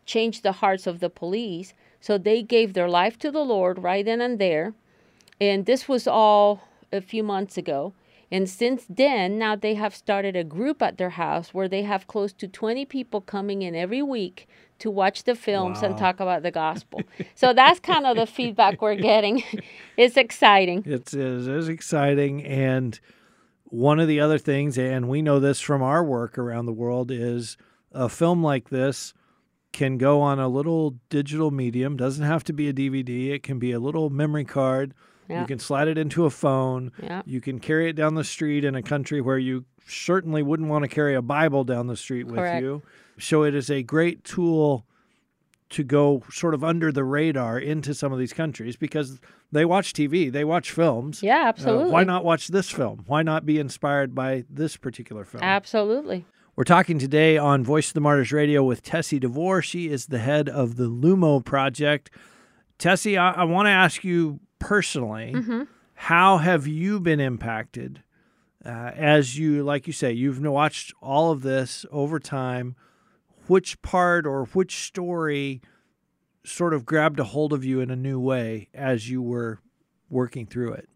changed 0.05 0.43
the 0.43 0.53
hearts 0.53 0.87
of 0.87 1.01
the 1.01 1.09
police. 1.09 1.73
So 2.01 2.19
they 2.19 2.43
gave 2.43 2.75
their 2.75 2.89
life 2.89 3.19
to 3.21 3.31
the 3.31 3.45
Lord 3.45 3.83
right 3.83 4.05
then 4.05 4.21
and 4.21 4.39
there. 4.39 4.75
And 5.41 5.65
this 5.65 5.89
was 5.89 6.07
all 6.07 6.69
a 6.93 7.01
few 7.01 7.23
months 7.23 7.57
ago. 7.57 7.95
And 8.31 8.49
since 8.49 8.87
then, 8.89 9.39
now 9.39 9.57
they 9.57 9.75
have 9.75 9.95
started 9.95 10.37
a 10.37 10.45
group 10.45 10.83
at 10.83 10.99
their 10.99 11.11
house 11.11 11.53
where 11.53 11.69
they 11.69 11.83
have 11.83 12.07
close 12.07 12.33
to 12.35 12.49
20 12.49 12.85
people 12.87 13.21
coming 13.21 13.63
in 13.63 13.75
every 13.75 14.03
week 14.03 14.49
to 14.79 14.91
watch 14.91 15.25
the 15.25 15.35
films 15.35 15.83
and 15.83 15.97
talk 15.97 16.21
about 16.21 16.43
the 16.43 16.51
gospel. 16.51 17.01
so 17.35 17.53
that's 17.53 17.81
kind 17.81 18.07
of 18.07 18.17
the 18.17 18.27
feedback 18.27 18.83
we're 18.83 18.97
getting. 18.97 19.43
it's 19.97 20.17
exciting. 20.17 20.83
It's, 20.87 21.15
it 21.15 21.21
is 21.21 21.69
exciting. 21.69 22.45
And 22.45 22.99
one 23.65 24.01
of 24.01 24.09
the 24.09 24.21
other 24.21 24.39
things, 24.39 24.77
and 24.79 25.09
we 25.09 25.23
know 25.23 25.39
this 25.41 25.61
from 25.61 25.83
our 25.83 26.03
work 26.03 26.39
around 26.39 26.67
the 26.67 26.73
world, 26.73 27.11
is 27.11 27.57
a 27.93 28.09
film 28.09 28.43
like 28.43 28.71
this 28.71 29.15
can 29.73 29.99
go 29.99 30.21
on 30.21 30.39
a 30.39 30.49
little 30.49 30.97
digital 31.11 31.51
medium. 31.51 31.97
Doesn't 31.97 32.25
have 32.25 32.45
to 32.45 32.53
be 32.53 32.69
a 32.69 32.73
DVD. 32.73 33.31
It 33.31 33.43
can 33.43 33.59
be 33.59 33.73
a 33.73 33.81
little 33.81 34.09
memory 34.09 34.45
card. 34.45 34.95
You 35.29 35.47
can 35.47 35.59
slide 35.59 35.89
it 35.89 35.99
into 35.99 36.25
a 36.25 36.31
phone. 36.31 36.93
Yeah. 37.03 37.23
You 37.25 37.41
can 37.41 37.59
carry 37.59 37.89
it 37.89 37.95
down 37.95 38.15
the 38.15 38.25
street 38.25 38.65
in 38.65 38.75
a 38.75 38.83
country 38.83 39.21
where 39.21 39.39
you 39.39 39.65
certainly 39.87 40.43
wouldn't 40.43 40.69
want 40.69 40.83
to 40.83 40.89
carry 40.89 41.15
a 41.15 41.23
Bible 41.23 41.65
down 41.65 41.87
the 41.87 41.97
street 41.97 42.25
with 42.27 42.37
Correct. 42.37 42.63
you. 42.63 42.83
So 43.19 43.43
it 43.45 43.55
is 43.55 43.71
a 43.71 43.83
great 43.83 44.25
tool 44.25 44.87
to 45.71 45.83
go 45.83 46.23
sort 46.31 46.55
of 46.55 46.63
under 46.63 46.93
the 46.93 47.05
radar 47.05 47.59
into 47.59 47.95
some 47.95 48.13
of 48.13 48.19
these 48.19 48.33
countries 48.33 48.77
because 48.77 49.21
they 49.51 49.65
watch 49.65 49.93
TV, 49.93 50.31
they 50.31 50.45
watch 50.45 50.71
films. 50.71 51.23
Yeah, 51.23 51.43
Uh, 51.45 51.49
absolutely. 51.49 51.91
why 51.91 52.05
not 52.05 52.25
watch 52.25 52.49
this 52.49 52.71
film? 52.71 53.05
Why 53.07 53.23
not 53.23 53.45
be 53.47 53.59
inspired 53.59 54.15
by 54.15 54.45
this 54.51 54.77
particular 54.77 55.25
film? 55.25 55.43
Absolutely. 55.43 56.27
We're 56.57 56.65
talking 56.65 56.99
today 57.01 57.37
on 57.37 57.65
Voice 57.65 57.89
of 57.89 57.95
the 57.95 58.01
Martyrs 58.01 58.31
Radio 58.31 58.63
with 58.63 58.83
Tessie 58.83 59.19
DeVore. 59.19 59.63
She 59.63 59.89
is 59.89 60.07
the 60.07 60.19
head 60.21 60.49
of 60.49 60.77
the 60.77 60.89
Lumo 60.89 61.45
Project. 61.45 62.11
Tessie, 62.79 63.17
I, 63.19 63.33
I 63.33 63.45
want 63.45 63.67
to 63.67 63.71
ask 63.71 64.05
you 64.05 64.39
personally, 64.69 65.33
Mm-hmm. 65.35 65.63
how 65.95 66.39
have 66.39 66.67
you 66.67 66.99
been 67.01 67.21
impacted 67.21 68.03
uh, 68.65 68.69
as 68.95 69.39
you, 69.39 69.63
like 69.63 69.87
you 69.87 69.93
say, 69.93 70.13
you've 70.13 70.43
watched 70.43 70.93
all 71.03 71.31
of 71.31 71.43
this 71.43 71.85
over 71.93 72.19
time? 72.19 72.75
Which 73.47 73.81
part 73.83 74.27
or 74.27 74.47
which 74.47 74.85
story 74.85 75.61
sort 76.45 76.73
of 76.73 76.87
grabbed 76.87 77.21
a 77.21 77.25
hold 77.25 77.53
of 77.53 77.65
you 77.65 77.81
in 77.81 77.91
a 77.91 77.97
new 77.97 78.19
way 78.19 78.69
as 78.73 79.11
you 79.11 79.21
were 79.21 79.61
working 80.09 80.47
through 80.47 80.73
it? 80.73 80.89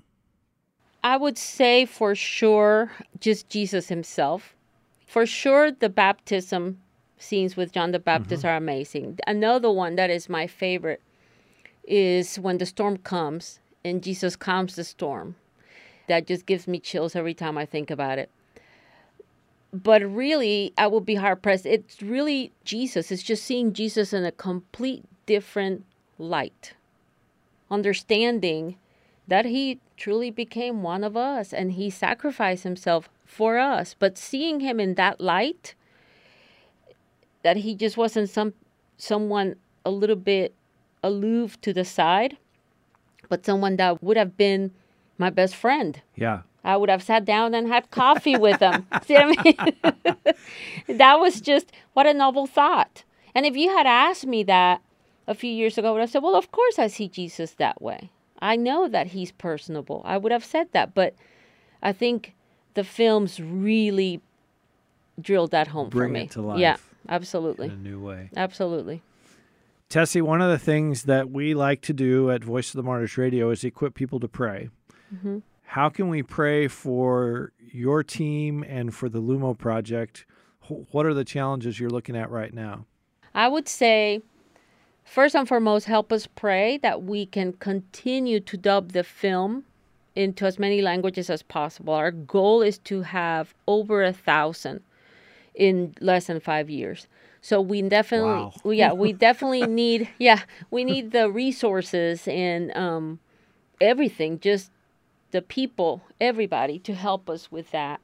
I 1.04 1.16
would 1.16 1.38
say 1.38 1.84
for 1.84 2.14
sure, 2.14 2.90
just 3.20 3.48
Jesus 3.50 3.88
himself. 3.88 4.54
For 5.06 5.26
sure, 5.26 5.70
the 5.70 5.88
baptism 5.88 6.80
scenes 7.18 7.56
with 7.56 7.72
John 7.72 7.92
the 7.92 7.98
Baptist 7.98 8.44
are 8.44 8.56
amazing. 8.56 9.18
Another 9.26 9.70
one 9.70 9.96
that 9.96 10.10
is 10.10 10.28
my 10.28 10.46
favorite 10.46 11.02
is 11.84 12.38
when 12.38 12.58
the 12.58 12.66
storm 12.66 12.98
comes 12.98 13.60
and 13.84 14.02
Jesus 14.02 14.36
calms 14.36 14.76
the 14.76 14.84
storm. 14.84 15.36
That 16.06 16.26
just 16.26 16.46
gives 16.46 16.66
me 16.66 16.80
chills 16.80 17.14
every 17.14 17.34
time 17.34 17.58
I 17.58 17.66
think 17.66 17.90
about 17.90 18.18
it. 18.18 18.30
But 19.72 20.02
really, 20.02 20.72
I 20.78 20.86
will 20.86 21.02
be 21.02 21.16
hard 21.16 21.42
pressed. 21.42 21.66
It's 21.66 22.00
really 22.00 22.52
Jesus. 22.64 23.12
It's 23.12 23.22
just 23.22 23.44
seeing 23.44 23.74
Jesus 23.74 24.12
in 24.12 24.24
a 24.24 24.32
complete 24.32 25.04
different 25.26 25.84
light. 26.18 26.72
Understanding 27.70 28.76
that 29.26 29.44
he 29.44 29.78
truly 29.98 30.30
became 30.30 30.82
one 30.82 31.04
of 31.04 31.16
us 31.16 31.52
and 31.52 31.72
he 31.72 31.90
sacrificed 31.90 32.64
himself 32.64 33.10
for 33.26 33.58
us. 33.58 33.94
But 33.98 34.16
seeing 34.16 34.60
him 34.60 34.80
in 34.80 34.94
that 34.94 35.20
light, 35.20 35.74
that 37.42 37.58
he 37.58 37.74
just 37.74 37.96
wasn't 37.96 38.30
some 38.30 38.54
someone 38.96 39.56
a 39.84 39.90
little 39.90 40.16
bit 40.16 40.54
aloof 41.02 41.60
to 41.62 41.72
the 41.72 41.84
side, 41.84 42.36
but 43.28 43.44
someone 43.44 43.76
that 43.76 44.02
would 44.02 44.16
have 44.16 44.36
been 44.36 44.72
my 45.18 45.30
best 45.30 45.54
friend. 45.56 46.00
Yeah. 46.16 46.42
I 46.64 46.76
would 46.76 46.90
have 46.90 47.02
sat 47.02 47.24
down 47.24 47.54
and 47.54 47.68
had 47.68 47.90
coffee 47.90 48.36
with 48.36 48.60
him. 48.60 48.86
See 49.04 49.14
what 49.14 49.38
I 49.38 49.42
mean? 50.86 50.98
that 50.98 51.18
was 51.20 51.40
just 51.40 51.72
what 51.94 52.06
a 52.06 52.14
noble 52.14 52.46
thought. 52.46 53.04
And 53.34 53.46
if 53.46 53.56
you 53.56 53.70
had 53.70 53.86
asked 53.86 54.26
me 54.26 54.42
that 54.44 54.82
a 55.26 55.34
few 55.34 55.50
years 55.50 55.78
ago, 55.78 55.88
I 55.88 55.92
would 55.92 56.00
have 56.00 56.10
said, 56.10 56.22
Well, 56.22 56.34
of 56.34 56.50
course 56.50 56.78
I 56.78 56.88
see 56.88 57.08
Jesus 57.08 57.52
that 57.54 57.80
way. 57.80 58.10
I 58.40 58.56
know 58.56 58.88
that 58.88 59.08
he's 59.08 59.32
personable. 59.32 60.02
I 60.04 60.16
would 60.16 60.32
have 60.32 60.44
said 60.44 60.68
that. 60.72 60.94
But 60.94 61.14
I 61.82 61.92
think 61.92 62.34
the 62.74 62.84
films 62.84 63.40
really 63.40 64.20
drilled 65.20 65.50
that 65.50 65.68
home 65.68 65.88
Bring 65.88 66.10
for 66.10 66.12
me. 66.12 66.20
it 66.22 66.30
to 66.32 66.42
life. 66.42 66.58
Yeah, 66.60 66.76
absolutely. 67.08 67.66
In 67.66 67.72
a 67.72 67.76
new 67.76 68.00
way. 68.00 68.30
Absolutely. 68.36 69.02
Tessie, 69.88 70.20
one 70.20 70.42
of 70.42 70.50
the 70.50 70.58
things 70.58 71.04
that 71.04 71.30
we 71.30 71.54
like 71.54 71.80
to 71.82 71.94
do 71.94 72.30
at 72.30 72.44
Voice 72.44 72.68
of 72.68 72.76
the 72.76 72.82
Martyrs 72.82 73.16
Radio 73.16 73.48
is 73.48 73.64
equip 73.64 73.94
people 73.94 74.20
to 74.20 74.28
pray. 74.28 74.68
Mm-hmm. 75.14 75.38
How 75.64 75.88
can 75.88 76.10
we 76.10 76.22
pray 76.22 76.68
for 76.68 77.52
your 77.58 78.02
team 78.02 78.62
and 78.68 78.94
for 78.94 79.08
the 79.08 79.22
Lumo 79.22 79.56
project? 79.56 80.26
What 80.68 81.06
are 81.06 81.14
the 81.14 81.24
challenges 81.24 81.80
you're 81.80 81.88
looking 81.88 82.16
at 82.16 82.30
right 82.30 82.52
now? 82.52 82.84
I 83.34 83.48
would 83.48 83.66
say, 83.66 84.20
first 85.04 85.34
and 85.34 85.48
foremost, 85.48 85.86
help 85.86 86.12
us 86.12 86.26
pray 86.26 86.76
that 86.78 87.04
we 87.04 87.24
can 87.24 87.54
continue 87.54 88.40
to 88.40 88.56
dub 88.58 88.92
the 88.92 89.04
film 89.04 89.64
into 90.14 90.44
as 90.44 90.58
many 90.58 90.82
languages 90.82 91.30
as 91.30 91.42
possible. 91.42 91.94
Our 91.94 92.10
goal 92.10 92.60
is 92.60 92.76
to 92.80 93.02
have 93.02 93.54
over 93.66 94.02
a 94.02 94.12
thousand 94.12 94.82
in 95.54 95.94
less 96.00 96.26
than 96.26 96.40
five 96.40 96.68
years. 96.68 97.06
So 97.48 97.62
we 97.62 97.80
definitely, 97.80 98.28
Wow. 98.28 98.52
yeah, 98.72 98.92
we 98.92 99.14
definitely 99.14 99.66
need, 99.82 100.10
yeah, 100.18 100.42
we 100.70 100.84
need 100.84 101.12
the 101.12 101.30
resources 101.30 102.28
and 102.28 102.76
um, 102.76 103.20
everything, 103.80 104.38
just 104.38 104.70
the 105.30 105.40
people, 105.40 106.02
everybody 106.20 106.78
to 106.80 106.92
help 106.92 107.30
us 107.30 107.50
with 107.50 107.70
that. 107.70 108.00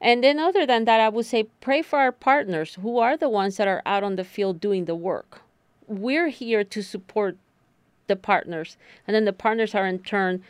And 0.00 0.24
then, 0.24 0.40
other 0.40 0.64
than 0.64 0.86
that, 0.86 0.98
I 0.98 1.10
would 1.10 1.26
say 1.26 1.42
pray 1.60 1.82
for 1.82 1.98
our 1.98 2.10
partners 2.10 2.78
who 2.80 2.96
are 2.96 3.18
the 3.18 3.28
ones 3.28 3.58
that 3.58 3.68
are 3.68 3.82
out 3.84 4.02
on 4.02 4.16
the 4.16 4.24
field 4.24 4.62
doing 4.62 4.86
the 4.86 4.94
work. 4.94 5.42
We're 5.86 6.28
here 6.28 6.64
to 6.64 6.82
support 6.82 7.36
the 8.06 8.16
partners, 8.16 8.78
and 9.06 9.14
then 9.14 9.26
the 9.26 9.34
partners 9.34 9.74
are 9.74 9.86
in 9.86 9.98
turn 9.98 10.42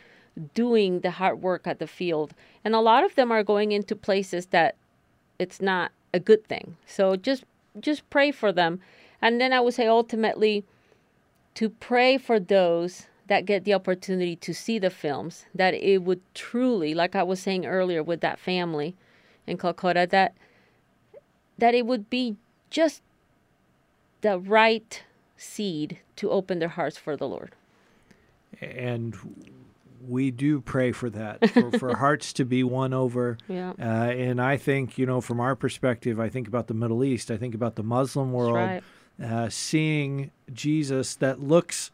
doing 0.53 1.01
the 1.01 1.11
hard 1.11 1.41
work 1.41 1.67
at 1.67 1.79
the 1.79 1.87
field. 1.87 2.33
And 2.63 2.75
a 2.75 2.79
lot 2.79 3.03
of 3.03 3.15
them 3.15 3.29
are 3.29 3.43
going 3.43 3.73
into 3.73 3.93
places 3.93 4.45
that 4.47 4.75
it's 5.37 5.59
not 5.59 5.91
a 6.13 6.19
good 6.21 6.47
thing. 6.47 6.77
So 6.85 7.17
just 7.17 7.43
just 7.79 8.09
pray 8.09 8.31
for 8.31 8.51
them. 8.51 8.79
And 9.21 9.39
then 9.39 9.53
I 9.53 9.59
would 9.59 9.73
say 9.73 9.87
ultimately 9.87 10.65
to 11.55 11.69
pray 11.69 12.17
for 12.17 12.39
those 12.39 13.07
that 13.27 13.45
get 13.45 13.63
the 13.63 13.73
opportunity 13.73 14.35
to 14.35 14.53
see 14.53 14.79
the 14.79 14.89
films 14.89 15.45
that 15.55 15.73
it 15.73 16.03
would 16.03 16.21
truly 16.33 16.93
like 16.93 17.15
I 17.15 17.23
was 17.23 17.39
saying 17.39 17.65
earlier 17.65 18.03
with 18.03 18.21
that 18.21 18.39
family 18.39 18.95
in 19.47 19.57
Calcutta 19.57 20.07
that 20.11 20.33
that 21.57 21.75
it 21.75 21.85
would 21.85 22.09
be 22.09 22.35
just 22.69 23.01
the 24.21 24.39
right 24.39 25.03
seed 25.37 25.99
to 26.15 26.29
open 26.29 26.59
their 26.59 26.69
hearts 26.69 26.97
for 26.97 27.15
the 27.15 27.27
Lord. 27.27 27.55
And 28.59 29.15
we 30.07 30.31
do 30.31 30.61
pray 30.61 30.91
for 30.91 31.09
that, 31.11 31.49
for, 31.53 31.71
for 31.77 31.95
hearts 31.97 32.33
to 32.33 32.45
be 32.45 32.63
won 32.63 32.93
over. 32.93 33.37
Yeah. 33.47 33.73
Uh, 33.79 33.83
and 33.83 34.41
I 34.41 34.57
think, 34.57 34.97
you 34.97 35.05
know, 35.05 35.21
from 35.21 35.39
our 35.39 35.55
perspective, 35.55 36.19
I 36.19 36.29
think 36.29 36.47
about 36.47 36.67
the 36.67 36.73
Middle 36.73 37.03
East, 37.03 37.29
I 37.31 37.37
think 37.37 37.53
about 37.55 37.75
the 37.75 37.83
Muslim 37.83 38.31
world, 38.33 38.55
right. 38.55 38.83
uh, 39.23 39.49
seeing 39.49 40.31
Jesus 40.53 41.15
that 41.15 41.41
looks 41.41 41.91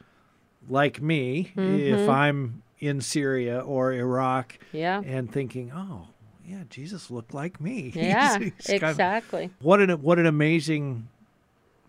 like 0.69 1.01
me 1.01 1.51
if 1.55 1.99
Mhm. 1.99 2.09
I'm 2.09 2.63
in 2.79 3.01
Syria 3.01 3.59
or 3.59 3.93
Iraq 3.93 4.59
Yeah. 4.71 5.01
and 5.05 5.31
thinking, 5.31 5.71
oh, 5.73 6.07
yeah, 6.45 6.63
Jesus 6.69 7.09
looked 7.11 7.33
like 7.33 7.59
me. 7.59 7.89
He's- 7.93 7.95
Yeah. 7.95 8.39
he's 8.39 8.67
kind 8.67 8.83
of- 8.83 8.89
exactly. 8.91 9.49
what 9.61 9.79
an 9.81 9.89
what 10.01 10.19
an 10.19 10.25
amazing 10.25 11.07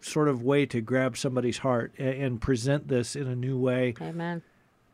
sort 0.01 0.29
of 0.29 0.43
way 0.43 0.65
to 0.65 0.81
grab 0.81 1.17
somebody's 1.17 1.59
heart 1.59 1.93
and, 1.99 2.09
and 2.23 2.41
present 2.41 2.87
this 2.89 3.17
in 3.17 3.27
a 3.27 3.35
new 3.37 3.59
way. 3.59 3.95
Amen. 4.01 4.43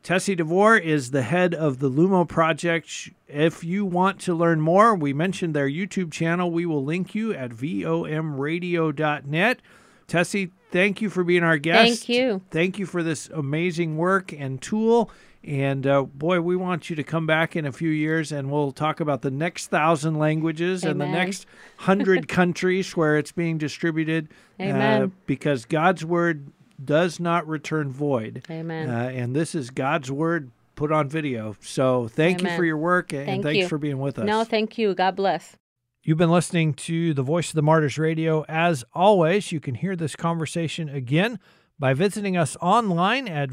Tessie 0.04 0.34
DeVore 0.34 0.76
is 0.76 1.12
the 1.12 1.22
head 1.22 1.54
of 1.54 1.78
the 1.78 1.90
Lumo 1.90 2.28
Project. 2.28 3.08
If 3.26 3.64
you 3.64 3.86
want 3.86 4.20
to 4.20 4.34
learn 4.34 4.60
more, 4.60 4.94
we 4.94 5.14
mentioned 5.14 5.54
their 5.54 5.66
YouTube 5.66 6.12
channel. 6.12 6.50
We 6.50 6.66
will 6.66 6.84
link 6.84 7.14
you 7.14 7.32
at 7.32 7.52
vomradio.net. 7.52 9.60
Tessie, 10.06 10.50
thank 10.70 11.00
you 11.00 11.08
for 11.08 11.24
being 11.24 11.42
our 11.42 11.56
guest. 11.56 12.04
Thank 12.04 12.10
you. 12.10 12.42
Thank 12.50 12.78
you 12.78 12.84
for 12.84 13.02
this 13.02 13.30
amazing 13.30 13.96
work 13.96 14.30
and 14.34 14.60
tool. 14.60 15.10
And 15.42 15.86
uh, 15.86 16.02
boy, 16.02 16.42
we 16.42 16.54
want 16.54 16.90
you 16.90 16.96
to 16.96 17.02
come 17.02 17.26
back 17.26 17.56
in 17.56 17.64
a 17.64 17.72
few 17.72 17.88
years 17.88 18.30
and 18.30 18.50
we'll 18.50 18.72
talk 18.72 19.00
about 19.00 19.22
the 19.22 19.30
next 19.30 19.68
thousand 19.68 20.18
languages 20.18 20.84
and 20.84 21.00
the 21.00 21.08
next 21.08 21.46
hundred 21.78 22.28
countries 22.28 22.94
where 22.94 23.16
it's 23.16 23.32
being 23.32 23.56
distributed. 23.56 24.28
Uh, 24.60 24.64
Amen. 24.64 25.12
because 25.24 25.64
God's 25.64 26.04
word 26.04 26.52
does 26.82 27.20
not 27.20 27.46
return 27.46 27.90
void. 27.90 28.44
Amen. 28.50 28.88
Uh, 28.88 29.10
and 29.14 29.34
this 29.34 29.54
is 29.54 29.70
God's 29.70 30.10
word 30.10 30.50
put 30.74 30.90
on 30.92 31.08
video. 31.08 31.56
So 31.60 32.08
thank 32.08 32.42
you 32.42 32.48
for 32.56 32.64
your 32.64 32.76
work 32.78 33.12
and 33.12 33.26
Thank 33.26 33.42
thanks 33.44 33.58
you. 33.58 33.68
for 33.68 33.78
being 33.78 33.98
with 33.98 34.18
us. 34.18 34.26
no, 34.26 34.44
thank 34.44 34.76
you. 34.78 34.94
God 34.94 35.16
bless. 35.16 35.56
You've 36.02 36.18
been 36.18 36.30
listening 36.30 36.74
to 36.74 37.14
the 37.14 37.22
Voice 37.22 37.48
of 37.48 37.54
the 37.54 37.62
Martyrs 37.62 37.96
Radio. 37.96 38.44
As 38.48 38.84
always, 38.92 39.52
you 39.52 39.60
can 39.60 39.74
hear 39.76 39.96
this 39.96 40.14
conversation 40.16 40.88
again 40.88 41.38
by 41.78 41.94
visiting 41.94 42.36
us 42.36 42.56
online 42.60 43.26
at 43.26 43.48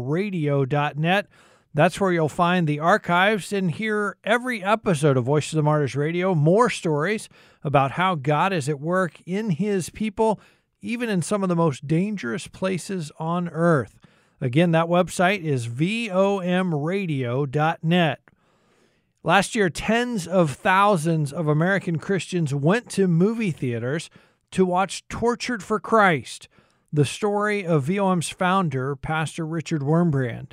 vomradio.net. 0.00 1.26
That's 1.72 2.00
where 2.00 2.12
you'll 2.12 2.28
find 2.28 2.66
the 2.66 2.80
archives 2.80 3.52
and 3.52 3.70
hear 3.70 4.16
every 4.24 4.62
episode 4.62 5.16
of 5.16 5.24
Voice 5.24 5.52
of 5.52 5.56
the 5.56 5.62
Martyrs 5.62 5.94
Radio, 5.94 6.34
more 6.34 6.68
stories 6.68 7.28
about 7.62 7.92
how 7.92 8.16
God 8.16 8.52
is 8.52 8.68
at 8.68 8.80
work 8.80 9.20
in 9.24 9.50
his 9.50 9.88
people, 9.90 10.40
even 10.82 11.08
in 11.08 11.22
some 11.22 11.42
of 11.42 11.48
the 11.48 11.56
most 11.56 11.86
dangerous 11.86 12.46
places 12.46 13.10
on 13.18 13.48
earth. 13.48 13.98
Again, 14.40 14.70
that 14.72 14.86
website 14.86 15.42
is 15.42 15.68
vomradio.net. 15.68 16.10
Last 19.22 19.54
year, 19.54 19.68
tens 19.68 20.26
of 20.26 20.52
thousands 20.52 21.30
of 21.30 21.46
American 21.46 21.98
Christians 21.98 22.54
went 22.54 22.88
to 22.90 23.06
movie 23.06 23.50
theaters 23.50 24.08
to 24.52 24.64
watch 24.64 25.06
Tortured 25.08 25.62
for 25.62 25.78
Christ, 25.78 26.48
the 26.90 27.04
story 27.04 27.66
of 27.66 27.84
VOM's 27.84 28.30
founder, 28.30 28.96
Pastor 28.96 29.46
Richard 29.46 29.82
Wurmbrand. 29.82 30.52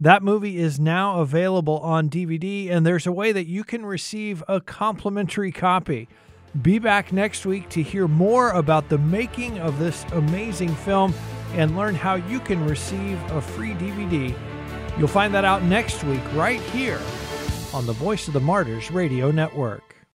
That 0.00 0.22
movie 0.22 0.56
is 0.56 0.80
now 0.80 1.20
available 1.20 1.78
on 1.80 2.08
DVD, 2.08 2.70
and 2.70 2.86
there's 2.86 3.06
a 3.06 3.12
way 3.12 3.32
that 3.32 3.46
you 3.46 3.64
can 3.64 3.84
receive 3.84 4.42
a 4.48 4.62
complimentary 4.62 5.52
copy. 5.52 6.08
Be 6.62 6.80
back 6.80 7.12
next 7.12 7.46
week 7.46 7.68
to 7.68 7.82
hear 7.82 8.08
more 8.08 8.50
about 8.50 8.88
the 8.88 8.98
making 8.98 9.60
of 9.60 9.78
this 9.78 10.04
amazing 10.12 10.74
film 10.74 11.14
and 11.52 11.76
learn 11.76 11.94
how 11.94 12.16
you 12.16 12.40
can 12.40 12.66
receive 12.66 13.22
a 13.30 13.40
free 13.40 13.72
DVD. 13.74 14.36
You'll 14.98 15.06
find 15.06 15.32
that 15.32 15.44
out 15.44 15.62
next 15.62 16.02
week 16.02 16.20
right 16.34 16.60
here 16.60 17.00
on 17.72 17.86
the 17.86 17.92
Voice 17.92 18.26
of 18.26 18.34
the 18.34 18.40
Martyrs 18.40 18.90
Radio 18.90 19.30
Network. 19.30 19.89